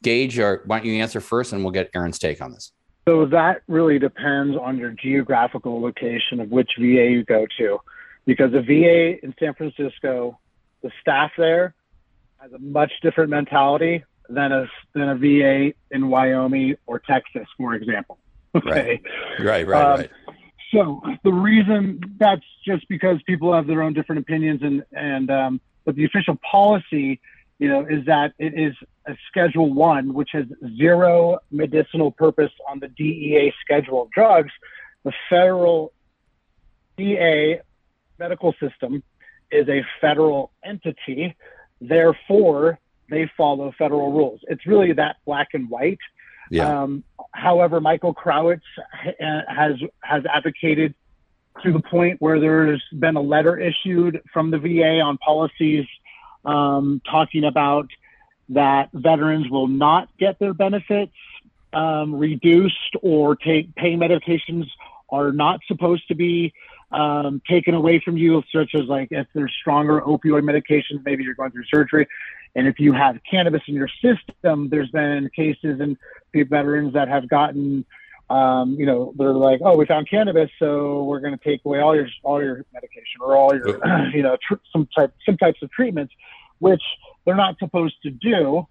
Gage, 0.03 0.39
or 0.39 0.63
why 0.65 0.79
don't 0.79 0.87
you 0.87 1.01
answer 1.01 1.21
first, 1.21 1.53
and 1.53 1.63
we'll 1.63 1.71
get 1.71 1.89
Aaron's 1.93 2.17
take 2.17 2.41
on 2.41 2.51
this. 2.51 2.71
So 3.07 3.25
that 3.27 3.61
really 3.67 3.99
depends 3.99 4.57
on 4.57 4.77
your 4.77 4.91
geographical 4.91 5.81
location 5.81 6.39
of 6.39 6.49
which 6.49 6.71
VA 6.77 7.09
you 7.09 7.23
go 7.23 7.45
to, 7.57 7.79
because 8.25 8.51
the 8.51 8.61
VA 8.61 9.23
in 9.23 9.33
San 9.39 9.53
Francisco, 9.53 10.39
the 10.81 10.91
staff 11.01 11.31
there 11.37 11.73
has 12.39 12.51
a 12.53 12.59
much 12.59 12.91
different 13.01 13.29
mentality 13.29 14.03
than 14.29 14.51
a 14.51 14.67
than 14.93 15.09
a 15.09 15.15
VA 15.15 15.73
in 15.91 16.09
Wyoming 16.09 16.75
or 16.85 16.99
Texas, 16.99 17.47
for 17.57 17.73
example. 17.75 18.17
Okay. 18.53 18.99
Right, 19.39 19.65
right, 19.65 19.67
right, 19.67 19.85
um, 19.85 19.99
right. 20.01 20.09
So 20.71 21.01
the 21.23 21.33
reason 21.33 22.15
that's 22.17 22.45
just 22.65 22.87
because 22.87 23.17
people 23.25 23.53
have 23.53 23.67
their 23.67 23.81
own 23.81 23.93
different 23.93 24.21
opinions, 24.21 24.61
and 24.63 24.83
and 24.93 25.29
um, 25.29 25.61
but 25.85 25.95
the 25.95 26.05
official 26.05 26.37
policy, 26.49 27.19
you 27.59 27.67
know, 27.67 27.85
is 27.85 28.05
that 28.05 28.33
it 28.39 28.53
is 28.57 28.73
a 29.05 29.15
Schedule 29.27 29.73
One, 29.73 30.13
which 30.13 30.29
has 30.33 30.45
zero 30.77 31.39
medicinal 31.51 32.11
purpose 32.11 32.51
on 32.69 32.79
the 32.79 32.87
DEA 32.87 33.53
schedule 33.61 34.03
of 34.03 34.11
drugs. 34.11 34.51
The 35.03 35.11
federal 35.29 35.91
DEA 36.97 37.59
medical 38.19 38.53
system 38.53 39.03
is 39.51 39.67
a 39.67 39.83
federal 39.99 40.51
entity, 40.63 41.35
therefore 41.81 42.79
they 43.09 43.29
follow 43.35 43.73
federal 43.77 44.11
rules. 44.13 44.39
It's 44.47 44.65
really 44.65 44.93
that 44.93 45.17
black 45.25 45.49
and 45.53 45.69
white. 45.69 45.99
Yeah. 46.51 46.83
Um, 46.83 47.03
however, 47.31 47.79
Michael 47.79 48.13
Krawitz 48.13 48.61
has 49.17 49.75
has 50.01 50.23
advocated 50.31 50.93
to 51.63 51.71
the 51.71 51.79
point 51.79 52.21
where 52.21 52.39
there's 52.39 52.83
been 52.99 53.15
a 53.15 53.21
letter 53.21 53.57
issued 53.57 54.21
from 54.33 54.51
the 54.51 54.57
VA 54.59 54.99
on 54.99 55.17
policies 55.17 55.85
um, 56.43 57.01
talking 57.09 57.45
about 57.45 57.87
that 58.49 58.89
veterans 58.93 59.49
will 59.49 59.67
not 59.67 60.09
get 60.17 60.39
their 60.39 60.53
benefits 60.53 61.13
um, 61.71 62.15
reduced 62.15 62.95
or 63.01 63.37
take 63.37 63.73
pain 63.75 63.97
medications 63.97 64.65
are 65.11 65.31
not 65.31 65.59
supposed 65.67 66.07
to 66.07 66.15
be 66.15 66.53
um, 66.91 67.41
taken 67.49 67.73
away 67.73 68.01
from 68.03 68.17
you, 68.17 68.43
such 68.53 68.75
as 68.75 68.85
like 68.85 69.09
if 69.11 69.27
there's 69.33 69.53
stronger 69.59 70.01
opioid 70.01 70.43
medications, 70.43 71.03
maybe 71.05 71.23
you're 71.23 71.35
going 71.35 71.51
through 71.51 71.65
surgery. 71.73 72.07
And 72.55 72.67
if 72.67 72.79
you 72.79 72.91
have 72.93 73.17
cannabis 73.29 73.61
in 73.67 73.75
your 73.75 73.89
system, 74.01 74.69
there's 74.69 74.89
been 74.91 75.29
cases 75.35 75.79
and 75.79 75.97
veterans 76.33 76.93
that 76.93 77.07
have 77.07 77.29
gotten, 77.29 77.85
um, 78.29 78.75
you 78.77 78.85
know, 78.85 79.13
they're 79.17 79.33
like, 79.33 79.61
oh, 79.63 79.77
we 79.77 79.85
found 79.85 80.09
cannabis, 80.09 80.49
so 80.59 81.03
we're 81.03 81.21
going 81.21 81.37
to 81.37 81.43
take 81.43 81.61
away 81.65 81.79
all 81.79 81.95
your 81.95 82.07
all 82.23 82.41
your 82.41 82.65
medication 82.73 83.21
or 83.21 83.37
all 83.37 83.55
your, 83.55 84.09
you 84.13 84.21
know, 84.21 84.37
tr- 84.45 84.55
some 84.71 84.87
type 84.93 85.13
some 85.25 85.37
types 85.37 85.61
of 85.61 85.71
treatments, 85.71 86.13
which 86.59 86.83
they're 87.25 87.35
not 87.35 87.57
supposed 87.59 87.95
to 88.03 88.09
do. 88.09 88.67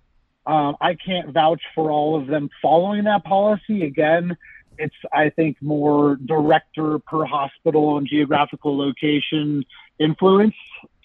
Um, 0.46 0.76
I 0.80 0.94
can't 0.94 1.32
vouch 1.32 1.62
for 1.74 1.90
all 1.90 2.20
of 2.20 2.26
them 2.26 2.50
following 2.60 3.04
that 3.04 3.24
policy. 3.24 3.84
Again, 3.84 4.36
it's 4.80 4.94
I 5.12 5.30
think 5.30 5.60
more 5.60 6.16
director 6.16 6.98
per 6.98 7.24
hospital 7.24 7.98
and 7.98 8.06
geographical 8.06 8.76
location 8.76 9.64
influence, 9.98 10.54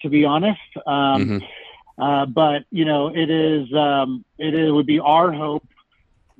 to 0.02 0.08
be 0.08 0.24
honest. 0.24 0.60
Um, 0.86 1.42
mm-hmm. 1.42 2.02
uh, 2.02 2.26
but 2.26 2.64
you 2.70 2.84
know, 2.84 3.08
it 3.08 3.30
is 3.30 3.72
um, 3.74 4.24
it, 4.38 4.54
it 4.54 4.70
would 4.70 4.86
be 4.86 5.00
our 5.00 5.32
hope 5.32 5.66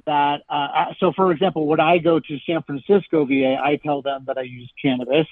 that 0.07 0.43
uh, 0.49 0.95
so 0.99 1.13
for 1.13 1.33
example 1.33 1.67
when 1.67 1.81
i 1.81 1.99
go 1.99 2.19
to 2.19 2.39
san 2.47 2.63
francisco 2.63 3.27
va 3.27 3.59
i 3.63 3.77
tell 3.83 4.03
them 4.03 4.25
that 4.27 4.39
i 4.39 4.43
use 4.43 4.73
cannabis 4.81 5.27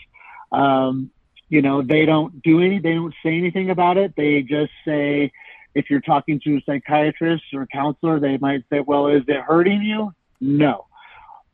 um, 0.52 1.10
you 1.48 1.62
know 1.62 1.80
they 1.80 2.04
don't 2.04 2.42
do 2.42 2.60
any 2.60 2.78
they 2.78 2.94
don't 2.94 3.14
say 3.22 3.36
anything 3.36 3.70
about 3.70 3.96
it 3.96 4.14
they 4.16 4.42
just 4.42 4.72
say 4.84 5.32
if 5.74 5.90
you're 5.90 6.00
talking 6.00 6.40
to 6.40 6.56
a 6.56 6.62
psychiatrist 6.66 7.44
or 7.52 7.62
a 7.62 7.66
counselor 7.68 8.20
they 8.20 8.36
might 8.36 8.64
say 8.70 8.80
well 8.80 9.06
is 9.06 9.22
it 9.28 9.40
hurting 9.40 9.80
you 9.82 10.12
no 10.40 10.86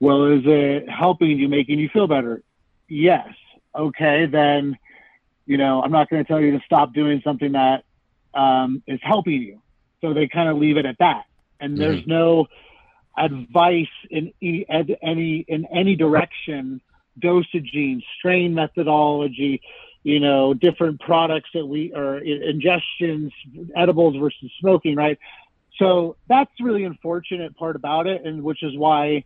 well, 0.00 0.24
is 0.26 0.42
it 0.44 0.88
helping 0.88 1.38
you, 1.38 1.48
making 1.48 1.78
you 1.78 1.88
feel 1.90 2.06
better? 2.06 2.42
Yes. 2.88 3.28
Okay, 3.74 4.26
then, 4.26 4.76
you 5.46 5.58
know, 5.58 5.82
I'm 5.82 5.92
not 5.92 6.10
going 6.10 6.24
to 6.24 6.28
tell 6.28 6.40
you 6.40 6.52
to 6.52 6.64
stop 6.64 6.92
doing 6.92 7.20
something 7.22 7.52
that 7.52 7.84
um, 8.34 8.82
is 8.86 8.98
helping 9.02 9.42
you. 9.42 9.62
So 10.00 10.14
they 10.14 10.26
kind 10.26 10.48
of 10.48 10.56
leave 10.56 10.76
it 10.76 10.86
at 10.86 10.98
that. 10.98 11.24
And 11.60 11.72
mm-hmm. 11.72 11.80
there's 11.80 12.06
no 12.06 12.48
advice 13.16 13.86
in 14.10 14.32
any 14.40 15.44
in 15.46 15.66
any 15.66 15.96
direction, 15.96 16.80
dosaging, 17.18 18.02
strain 18.18 18.54
methodology, 18.54 19.60
you 20.02 20.20
know, 20.20 20.54
different 20.54 21.00
products 21.00 21.50
that 21.52 21.66
we 21.66 21.92
or 21.94 22.20
ingestions, 22.20 23.30
edibles 23.76 24.16
versus 24.16 24.50
smoking, 24.58 24.96
right? 24.96 25.18
So 25.76 26.16
that's 26.28 26.50
really 26.60 26.84
unfortunate 26.84 27.56
part 27.56 27.76
about 27.76 28.06
it, 28.06 28.24
and 28.24 28.42
which 28.42 28.62
is 28.62 28.76
why 28.76 29.24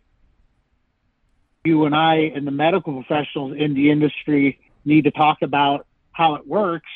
you 1.65 1.85
and 1.85 1.95
I 1.95 2.31
and 2.35 2.45
the 2.45 2.51
medical 2.51 2.93
professionals 2.93 3.55
in 3.57 3.73
the 3.73 3.91
industry 3.91 4.59
need 4.83 5.05
to 5.05 5.11
talk 5.11 5.41
about 5.41 5.85
how 6.11 6.35
it 6.35 6.47
works 6.47 6.89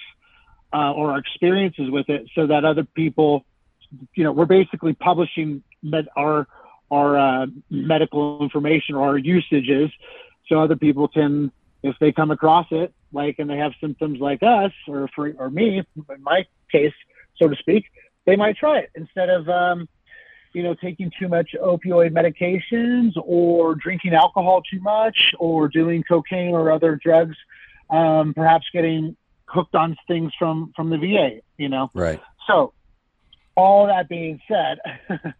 uh, 0.73 0.93
or 0.93 1.11
our 1.11 1.19
experiences 1.19 1.89
with 1.89 2.09
it 2.09 2.29
so 2.35 2.47
that 2.47 2.63
other 2.63 2.83
people, 2.83 3.43
you 4.15 4.23
know, 4.23 4.31
we're 4.31 4.45
basically 4.45 4.93
publishing 4.93 5.63
med- 5.81 6.09
our 6.15 6.47
our 6.91 7.17
uh, 7.17 7.45
medical 7.69 8.41
information 8.41 8.95
or 8.95 9.09
our 9.09 9.17
usages 9.17 9.91
so 10.47 10.59
other 10.59 10.75
people 10.75 11.07
can, 11.07 11.51
if 11.83 11.95
they 11.99 12.11
come 12.11 12.31
across 12.31 12.65
it, 12.71 12.93
like, 13.13 13.37
and 13.37 13.49
they 13.49 13.57
have 13.57 13.73
symptoms 13.79 14.19
like 14.19 14.41
us 14.41 14.71
or 14.87 15.07
for, 15.15 15.31
or 15.37 15.49
me, 15.49 15.83
in 15.95 16.23
my 16.23 16.45
case, 16.71 16.93
so 17.37 17.47
to 17.47 17.55
speak, 17.55 17.85
they 18.25 18.35
might 18.35 18.57
try 18.57 18.79
it 18.79 18.89
instead 18.95 19.29
of, 19.29 19.47
um, 19.47 19.87
you 20.53 20.63
know, 20.63 20.73
taking 20.73 21.11
too 21.19 21.27
much 21.27 21.55
opioid 21.61 22.11
medications 22.11 23.11
or 23.23 23.75
drinking 23.75 24.13
alcohol 24.13 24.61
too 24.61 24.79
much 24.79 25.33
or 25.39 25.67
doing 25.67 26.03
cocaine 26.03 26.51
or 26.51 26.71
other 26.71 26.99
drugs, 27.01 27.35
um, 27.89 28.33
perhaps 28.33 28.65
getting 28.73 29.15
hooked 29.45 29.75
on 29.75 29.95
things 30.07 30.31
from, 30.37 30.71
from 30.75 30.89
the 30.89 30.97
VA, 30.97 31.41
you 31.57 31.69
know? 31.69 31.89
Right. 31.93 32.19
So 32.47 32.73
all 33.55 33.87
that 33.87 34.09
being 34.09 34.39
said, 34.47 34.79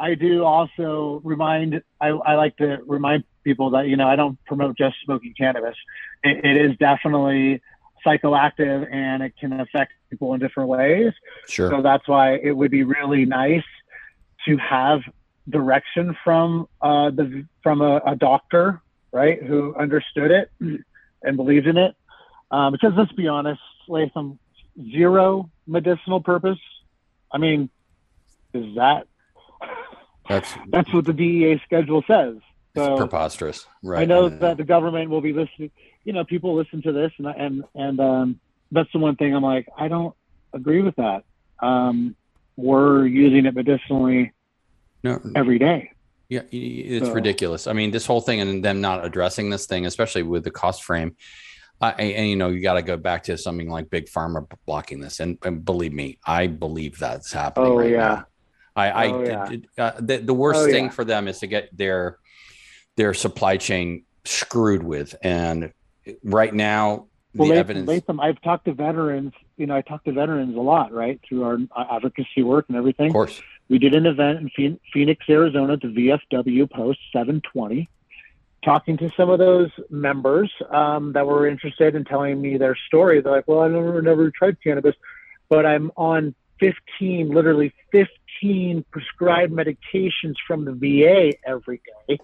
I 0.00 0.14
do 0.14 0.44
also 0.44 1.20
remind, 1.24 1.82
I, 2.00 2.08
I, 2.08 2.34
like 2.36 2.56
to 2.56 2.78
remind 2.86 3.24
people 3.44 3.70
that, 3.70 3.86
you 3.86 3.96
know, 3.96 4.08
I 4.08 4.16
don't 4.16 4.42
promote 4.46 4.78
just 4.78 4.96
smoking 5.04 5.34
cannabis. 5.36 5.76
it, 6.24 6.44
it 6.44 6.70
is 6.70 6.76
definitely 6.78 7.60
psychoactive 8.04 8.90
and 8.90 9.22
it 9.22 9.34
can 9.38 9.60
affect 9.60 9.92
people 10.08 10.32
in 10.34 10.40
different 10.40 10.68
ways. 10.68 11.12
Sure. 11.48 11.70
So 11.70 11.82
that's 11.82 12.06
why 12.08 12.36
it 12.36 12.52
would 12.52 12.70
be 12.70 12.82
really 12.82 13.26
nice 13.26 13.64
to 14.46 14.56
have 14.56 15.00
direction 15.48 16.16
from 16.24 16.68
uh, 16.80 17.10
the 17.10 17.46
from 17.62 17.80
a, 17.80 18.00
a, 18.06 18.16
doctor, 18.16 18.80
right, 19.12 19.42
who 19.42 19.74
understood 19.74 20.30
it 20.30 20.50
and 21.22 21.36
believed 21.36 21.66
in 21.66 21.76
it. 21.76 21.94
Um, 22.50 22.72
because 22.72 22.92
let's 22.96 23.12
be 23.12 23.28
honest, 23.28 23.60
Latham, 23.88 24.38
zero 24.92 25.50
medicinal 25.66 26.20
purpose. 26.20 26.58
I 27.32 27.38
mean, 27.38 27.70
is 28.54 28.74
that 28.76 29.06
that's 30.28 30.54
that's 30.68 30.92
what 30.92 31.04
the 31.04 31.12
DEA 31.12 31.60
schedule 31.64 32.02
says. 32.06 32.36
So 32.76 32.96
preposterous, 32.96 33.66
right? 33.82 34.02
I 34.02 34.04
know 34.04 34.28
that 34.28 34.56
the 34.56 34.64
government 34.64 35.10
will 35.10 35.20
be 35.20 35.32
listening. 35.32 35.70
You 36.04 36.12
know, 36.12 36.24
people 36.24 36.54
listen 36.56 36.82
to 36.82 36.92
this, 36.92 37.12
and 37.18 37.26
and 37.26 37.64
and 37.74 38.00
um, 38.00 38.40
that's 38.70 38.90
the 38.92 38.98
one 38.98 39.16
thing 39.16 39.34
I'm 39.34 39.42
like, 39.42 39.68
I 39.76 39.88
don't 39.88 40.14
agree 40.52 40.82
with 40.82 40.96
that. 40.96 41.24
Um, 41.60 42.16
we're 42.60 43.06
using 43.06 43.46
it 43.46 43.54
medicinally 43.54 44.32
no, 45.02 45.20
every 45.34 45.58
day. 45.58 45.92
Yeah, 46.28 46.42
it's 46.52 47.06
so. 47.06 47.12
ridiculous. 47.12 47.66
I 47.66 47.72
mean, 47.72 47.90
this 47.90 48.06
whole 48.06 48.20
thing 48.20 48.40
and 48.40 48.64
them 48.64 48.80
not 48.80 49.04
addressing 49.04 49.50
this 49.50 49.66
thing, 49.66 49.86
especially 49.86 50.22
with 50.22 50.44
the 50.44 50.50
cost 50.50 50.84
frame. 50.84 51.16
Uh, 51.80 51.92
and, 51.98 52.28
you 52.28 52.36
know, 52.36 52.50
you 52.50 52.60
got 52.60 52.74
to 52.74 52.82
go 52.82 52.96
back 52.96 53.24
to 53.24 53.38
something 53.38 53.68
like 53.70 53.88
big 53.88 54.06
pharma 54.06 54.46
blocking 54.66 55.00
this, 55.00 55.18
and, 55.18 55.38
and 55.44 55.64
believe 55.64 55.94
me, 55.94 56.18
I 56.26 56.46
believe 56.46 56.98
that's 56.98 57.32
happening 57.32 57.72
oh, 57.72 57.78
right 57.78 57.90
yeah. 57.90 57.96
now. 57.96 58.24
I, 58.76 58.90
oh, 58.90 59.24
I 59.24 59.24
yeah. 59.24 59.58
uh, 59.78 59.92
the, 59.98 60.18
the 60.18 60.34
worst 60.34 60.60
oh, 60.60 60.66
thing 60.70 60.84
yeah. 60.84 60.90
for 60.90 61.04
them 61.04 61.26
is 61.26 61.40
to 61.40 61.46
get 61.46 61.76
their 61.76 62.18
their 62.96 63.14
supply 63.14 63.56
chain 63.56 64.04
screwed 64.24 64.82
with, 64.82 65.16
and 65.22 65.72
right 66.22 66.52
now 66.52 67.06
well, 67.34 67.48
the 67.48 67.54
Latham, 67.54 67.58
evidence. 67.58 67.88
Latham, 67.88 68.20
I've 68.20 68.40
talked 68.42 68.66
to 68.66 68.74
veterans. 68.74 69.32
You 69.60 69.66
know, 69.66 69.76
I 69.76 69.82
talk 69.82 70.04
to 70.04 70.12
veterans 70.12 70.56
a 70.56 70.60
lot, 70.60 70.92
right, 70.92 71.20
through 71.28 71.44
our 71.44 71.58
advocacy 71.94 72.42
work 72.42 72.64
and 72.68 72.76
everything. 72.76 73.08
Of 73.08 73.12
course 73.12 73.42
we 73.70 73.78
did 73.78 73.94
an 73.94 74.04
event 74.04 74.50
in 74.58 74.80
Phoenix, 74.92 75.24
Arizona, 75.30 75.76
the 75.76 75.86
VFW 75.86 76.68
Post 76.68 76.98
720, 77.12 77.88
talking 78.64 78.96
to 78.96 79.10
some 79.16 79.30
of 79.30 79.38
those 79.38 79.70
members 79.88 80.52
um, 80.70 81.12
that 81.12 81.24
were 81.24 81.46
interested 81.46 81.94
in 81.94 82.04
telling 82.04 82.42
me 82.42 82.58
their 82.58 82.76
story. 82.88 83.20
They're 83.20 83.30
like, 83.30 83.46
well, 83.46 83.60
I 83.60 83.68
never, 83.68 84.02
never 84.02 84.28
tried 84.32 84.60
cannabis, 84.60 84.96
but 85.48 85.64
I'm 85.64 85.92
on 85.96 86.34
15, 86.58 87.30
literally 87.30 87.72
15 87.92 88.84
prescribed 88.90 89.52
medications 89.52 90.34
from 90.48 90.64
the 90.64 90.72
VA 90.72 91.36
every 91.46 91.80
day. 92.08 92.18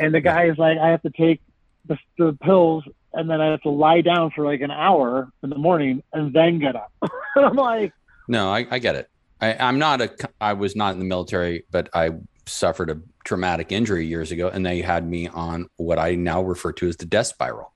And 0.00 0.12
the 0.12 0.20
guy 0.20 0.46
is 0.46 0.58
like, 0.58 0.78
I 0.78 0.88
have 0.88 1.02
to 1.02 1.10
take 1.10 1.40
the, 1.86 1.96
the 2.18 2.36
pills 2.42 2.82
and 3.14 3.28
then 3.28 3.40
I 3.40 3.46
have 3.50 3.62
to 3.62 3.70
lie 3.70 4.00
down 4.00 4.30
for 4.30 4.44
like 4.44 4.60
an 4.60 4.70
hour 4.70 5.30
in 5.42 5.50
the 5.50 5.58
morning 5.58 6.02
and 6.12 6.32
then 6.32 6.58
get 6.58 6.76
up. 6.76 6.92
I'm 7.36 7.56
like, 7.56 7.92
no, 8.28 8.50
I, 8.50 8.66
I 8.70 8.78
get 8.78 8.94
it. 8.94 9.08
I, 9.40 9.56
I'm 9.58 9.78
not 9.78 10.00
a. 10.00 10.14
I 10.40 10.52
was 10.52 10.76
not 10.76 10.94
in 10.94 10.98
the 10.98 11.04
military, 11.04 11.64
but 11.70 11.88
I 11.92 12.10
suffered 12.46 12.90
a 12.90 13.00
traumatic 13.24 13.72
injury 13.72 14.06
years 14.06 14.32
ago, 14.32 14.48
and 14.48 14.64
they 14.64 14.80
had 14.80 15.08
me 15.08 15.28
on 15.28 15.68
what 15.76 15.98
I 15.98 16.14
now 16.14 16.42
refer 16.42 16.72
to 16.72 16.88
as 16.88 16.96
the 16.96 17.06
death 17.06 17.28
spiral, 17.28 17.72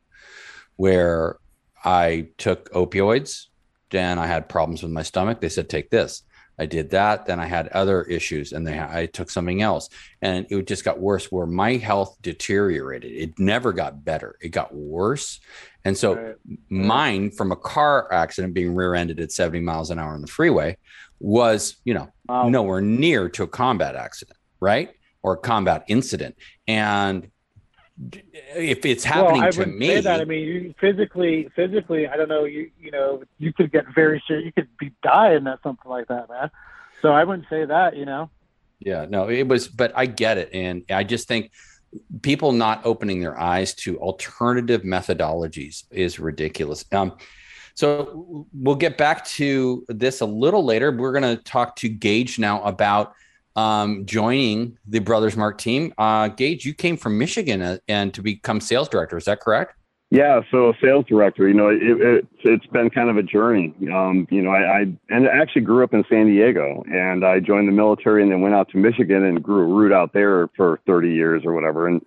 where 0.76 1.37
I 1.85 2.28
took 2.38 2.71
opioids. 2.73 3.47
Then 3.90 4.19
I 4.19 4.26
had 4.26 4.49
problems 4.49 4.83
with 4.83 4.93
my 4.93 5.02
stomach. 5.02 5.40
They 5.40 5.49
said 5.49 5.69
take 5.69 5.90
this. 5.90 6.23
I 6.58 6.66
did 6.66 6.90
that. 6.90 7.26
Then 7.26 7.38
I 7.38 7.46
had 7.46 7.68
other 7.68 8.02
issues, 8.02 8.52
and 8.52 8.66
they 8.66 8.78
I 8.78 9.06
took 9.06 9.30
something 9.30 9.62
else, 9.62 9.88
and 10.22 10.46
it 10.50 10.66
just 10.66 10.84
got 10.84 10.98
worse. 10.98 11.30
Where 11.30 11.46
my 11.46 11.75
health 11.75 12.16
deteriorated. 12.22 13.12
It 13.12 13.38
never 13.38 13.72
got 13.72 14.04
better. 14.04 14.36
It 14.40 14.48
got 14.48 14.75
worse, 14.75 15.40
and 15.84 15.96
so 15.96 16.14
right. 16.14 16.34
mine 16.68 17.30
from 17.30 17.52
a 17.52 17.56
car 17.56 18.12
accident 18.12 18.54
being 18.54 18.75
rear-ended 18.75 19.20
at 19.20 19.32
70 19.32 19.60
miles 19.60 19.90
an 19.90 19.98
hour 19.98 20.14
on 20.14 20.20
the 20.20 20.26
freeway 20.26 20.76
was, 21.20 21.76
you 21.84 21.94
know, 21.94 22.10
wow. 22.28 22.48
nowhere 22.48 22.80
near 22.80 23.28
to 23.30 23.42
a 23.44 23.48
combat 23.48 23.96
accident, 23.96 24.36
right? 24.60 24.90
Or 25.22 25.34
a 25.34 25.38
combat 25.38 25.84
incident. 25.88 26.36
And 26.68 27.30
if 27.98 28.84
it's 28.84 29.04
happening 29.04 29.40
well, 29.40 29.48
I 29.48 29.50
to 29.52 29.66
me, 29.66 29.86
say 29.88 30.00
that. 30.02 30.20
I 30.20 30.24
mean, 30.24 30.74
physically, 30.80 31.48
physically, 31.56 32.06
I 32.06 32.16
don't 32.16 32.28
know. 32.28 32.44
You 32.44 32.70
you 32.78 32.90
know, 32.90 33.22
you 33.38 33.52
could 33.52 33.72
get 33.72 33.86
very 33.94 34.22
serious. 34.26 34.46
You 34.46 34.52
could 34.52 34.68
be 34.78 34.92
dying 35.02 35.46
at 35.46 35.62
something 35.62 35.90
like 35.90 36.08
that, 36.08 36.28
man. 36.28 36.50
So 37.02 37.12
I 37.12 37.24
wouldn't 37.24 37.48
say 37.48 37.64
that. 37.64 37.96
You 37.96 38.04
know. 38.04 38.30
Yeah, 38.78 39.06
no, 39.08 39.30
it 39.30 39.48
was, 39.48 39.68
but 39.68 39.92
I 39.96 40.04
get 40.06 40.36
it, 40.36 40.50
and 40.52 40.84
I 40.90 41.04
just 41.04 41.28
think 41.28 41.50
people 42.20 42.52
not 42.52 42.84
opening 42.84 43.20
their 43.20 43.38
eyes 43.40 43.74
to 43.74 43.98
alternative 43.98 44.82
methodologies 44.82 45.84
is 45.90 46.18
ridiculous. 46.18 46.84
Um, 46.92 47.16
So 47.76 48.46
we'll 48.54 48.74
get 48.74 48.96
back 48.96 49.26
to 49.36 49.84
this 49.88 50.22
a 50.22 50.26
little 50.26 50.64
later. 50.64 50.90
We're 50.90 51.12
going 51.12 51.36
to 51.36 51.42
talk 51.42 51.76
to 51.76 51.90
Gage 51.90 52.38
now 52.38 52.62
about 52.64 53.12
um, 53.56 54.06
joining 54.06 54.78
the 54.86 55.00
Brothers 55.00 55.36
Mark 55.36 55.58
team. 55.58 55.92
Uh, 55.98 56.28
Gage, 56.28 56.64
you 56.64 56.75
came 56.75 56.96
from 56.96 57.18
Michigan 57.18 57.62
uh, 57.62 57.78
and 57.88 58.14
to 58.14 58.22
become 58.22 58.60
sales 58.60 58.88
director. 58.88 59.16
Is 59.16 59.25
that 59.25 59.40
correct? 59.40 59.75
Yeah, 60.10 60.40
so 60.52 60.72
sales 60.80 61.04
director, 61.08 61.48
you 61.48 61.54
know, 61.54 61.68
it, 61.68 61.80
it, 61.82 62.26
it's 62.44 62.66
been 62.66 62.90
kind 62.90 63.10
of 63.10 63.16
a 63.16 63.25
journey. 63.25 63.75
Um, 63.92 64.28
you 64.30 64.40
know, 64.40 64.50
I, 64.50 64.60
I 64.60 64.80
and 65.08 65.28
I 65.28 65.36
actually 65.36 65.62
grew 65.62 65.82
up 65.82 65.94
in 65.94 66.04
San 66.08 66.26
Diego, 66.26 66.84
and 66.86 67.25
I 67.25 67.40
joined 67.40 67.66
the 67.66 67.72
military, 67.72 68.22
and 68.22 68.30
then 68.30 68.40
went 68.40 68.54
out 68.54 68.68
to 68.70 68.78
Michigan 68.78 69.25
and 69.25 69.42
grew 69.42 69.62
a 69.62 69.66
root 69.66 69.92
out 69.92 70.12
there 70.12 70.48
for 70.56 70.78
30 70.86 71.10
years 71.10 71.42
or 71.44 71.54
whatever. 71.54 71.88
And 71.88 72.00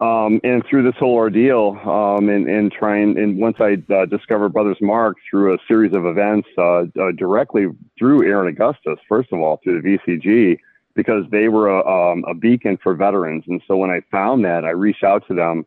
um, 0.00 0.40
and 0.44 0.64
through 0.68 0.84
this 0.84 0.94
whole 0.98 1.14
ordeal, 1.14 1.78
um, 1.84 2.30
and, 2.30 2.48
and 2.48 2.72
trying, 2.72 3.18
and 3.18 3.38
once 3.38 3.56
I 3.60 3.76
uh, 3.92 4.06
discovered 4.06 4.50
Brothers 4.50 4.78
Mark 4.80 5.16
through 5.28 5.52
a 5.52 5.58
series 5.68 5.92
of 5.92 6.06
events 6.06 6.48
uh, 6.56 6.84
uh, 6.98 7.12
directly 7.18 7.66
through 7.98 8.26
Aaron 8.26 8.48
Augustus, 8.48 8.98
first 9.06 9.30
of 9.30 9.40
all, 9.40 9.60
through 9.62 9.82
the 9.82 9.98
VCG, 9.98 10.56
because 11.00 11.24
they 11.30 11.48
were 11.48 11.66
a, 11.70 11.80
um, 12.12 12.26
a 12.28 12.34
beacon 12.34 12.76
for 12.82 12.92
veterans. 12.94 13.42
And 13.48 13.62
so 13.66 13.74
when 13.74 13.88
I 13.88 14.02
found 14.10 14.44
that, 14.44 14.66
I 14.66 14.70
reached 14.70 15.02
out 15.02 15.26
to 15.28 15.34
them 15.34 15.64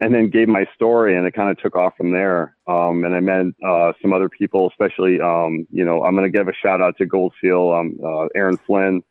and 0.00 0.12
then 0.12 0.30
gave 0.30 0.48
my 0.48 0.66
story 0.74 1.16
and 1.16 1.24
it 1.24 1.32
kind 1.32 1.48
of 1.48 1.58
took 1.58 1.76
off 1.76 1.96
from 1.96 2.10
there. 2.10 2.56
Um, 2.66 3.04
and 3.04 3.14
I 3.14 3.20
met 3.20 3.46
uh, 3.64 3.92
some 4.02 4.12
other 4.12 4.28
people, 4.28 4.68
especially, 4.68 5.20
um, 5.20 5.64
you 5.70 5.84
know, 5.84 6.02
I'm 6.02 6.16
going 6.16 6.30
to 6.30 6.36
give 6.36 6.48
a 6.48 6.52
shout 6.60 6.82
out 6.82 6.98
to 6.98 7.06
Gold 7.06 7.34
Seal, 7.40 7.70
um, 7.70 7.96
uh, 8.04 8.26
Aaron 8.34 8.58
Flynn. 8.66 9.04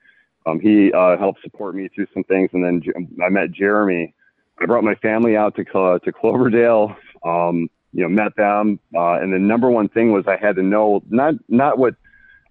Um, 0.46 0.60
he 0.60 0.91
uh, 0.91 1.15
helped 1.17 1.41
support 1.41 1.75
me 1.75 1.88
through 1.96 2.08
some 2.13 2.25
things. 2.25 2.50
And 2.51 2.62
then 2.62 2.82
I 3.25 3.29
met 3.29 3.53
Jeremy. 3.53 4.13
I 4.60 4.65
brought 4.65 4.84
my 4.84 4.96
family 4.96 5.38
out 5.38 5.55
to, 5.55 5.63
to 5.63 6.12
Cloverdale, 6.12 6.93
um, 7.24 7.70
you 7.93 8.03
know, 8.03 8.10
met 8.10 8.36
them. 8.36 8.82
Uh, 8.93 9.13
and 9.13 9.32
the 9.32 9.39
number 9.39 9.72
one 9.72 9.88
thing 9.88 10.12
was 10.12 10.25
I 10.27 10.36
had 10.36 10.58
to 10.58 10.62
know 10.62 11.01
not, 11.10 11.36
not 11.48 11.77
what 11.77 11.96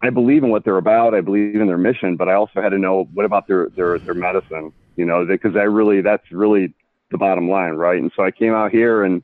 I 0.03 0.11
believe 0.11 0.43
in 0.43 0.51
what 0.51 0.65
they're 0.65 0.79
about. 0.79 1.15
I 1.15 1.21
believe 1.21 1.55
in 1.55 1.67
their 1.67 1.79
mission, 1.79 2.17
but 2.17 2.29
I 2.29 2.35
also 2.35 2.61
had 2.61 2.71
to 2.71 2.79
know 2.79 3.09
what 3.15 3.25
about 3.25 3.47
their, 3.47 3.69
their, 3.71 3.99
their 4.01 4.15
medicine, 4.15 4.73
you 4.97 5.05
know, 5.05 5.25
because 5.25 5.57
I 5.57 5.63
really, 5.63 6.01
that's 6.01 6.31
really, 6.31 6.75
the 7.13 7.19
bottom 7.19 7.49
line, 7.49 7.75
right? 7.75 8.01
And 8.01 8.11
so 8.17 8.25
I 8.25 8.33
came 8.33 8.55
out 8.55 8.73
here 8.73 9.05
and 9.05 9.23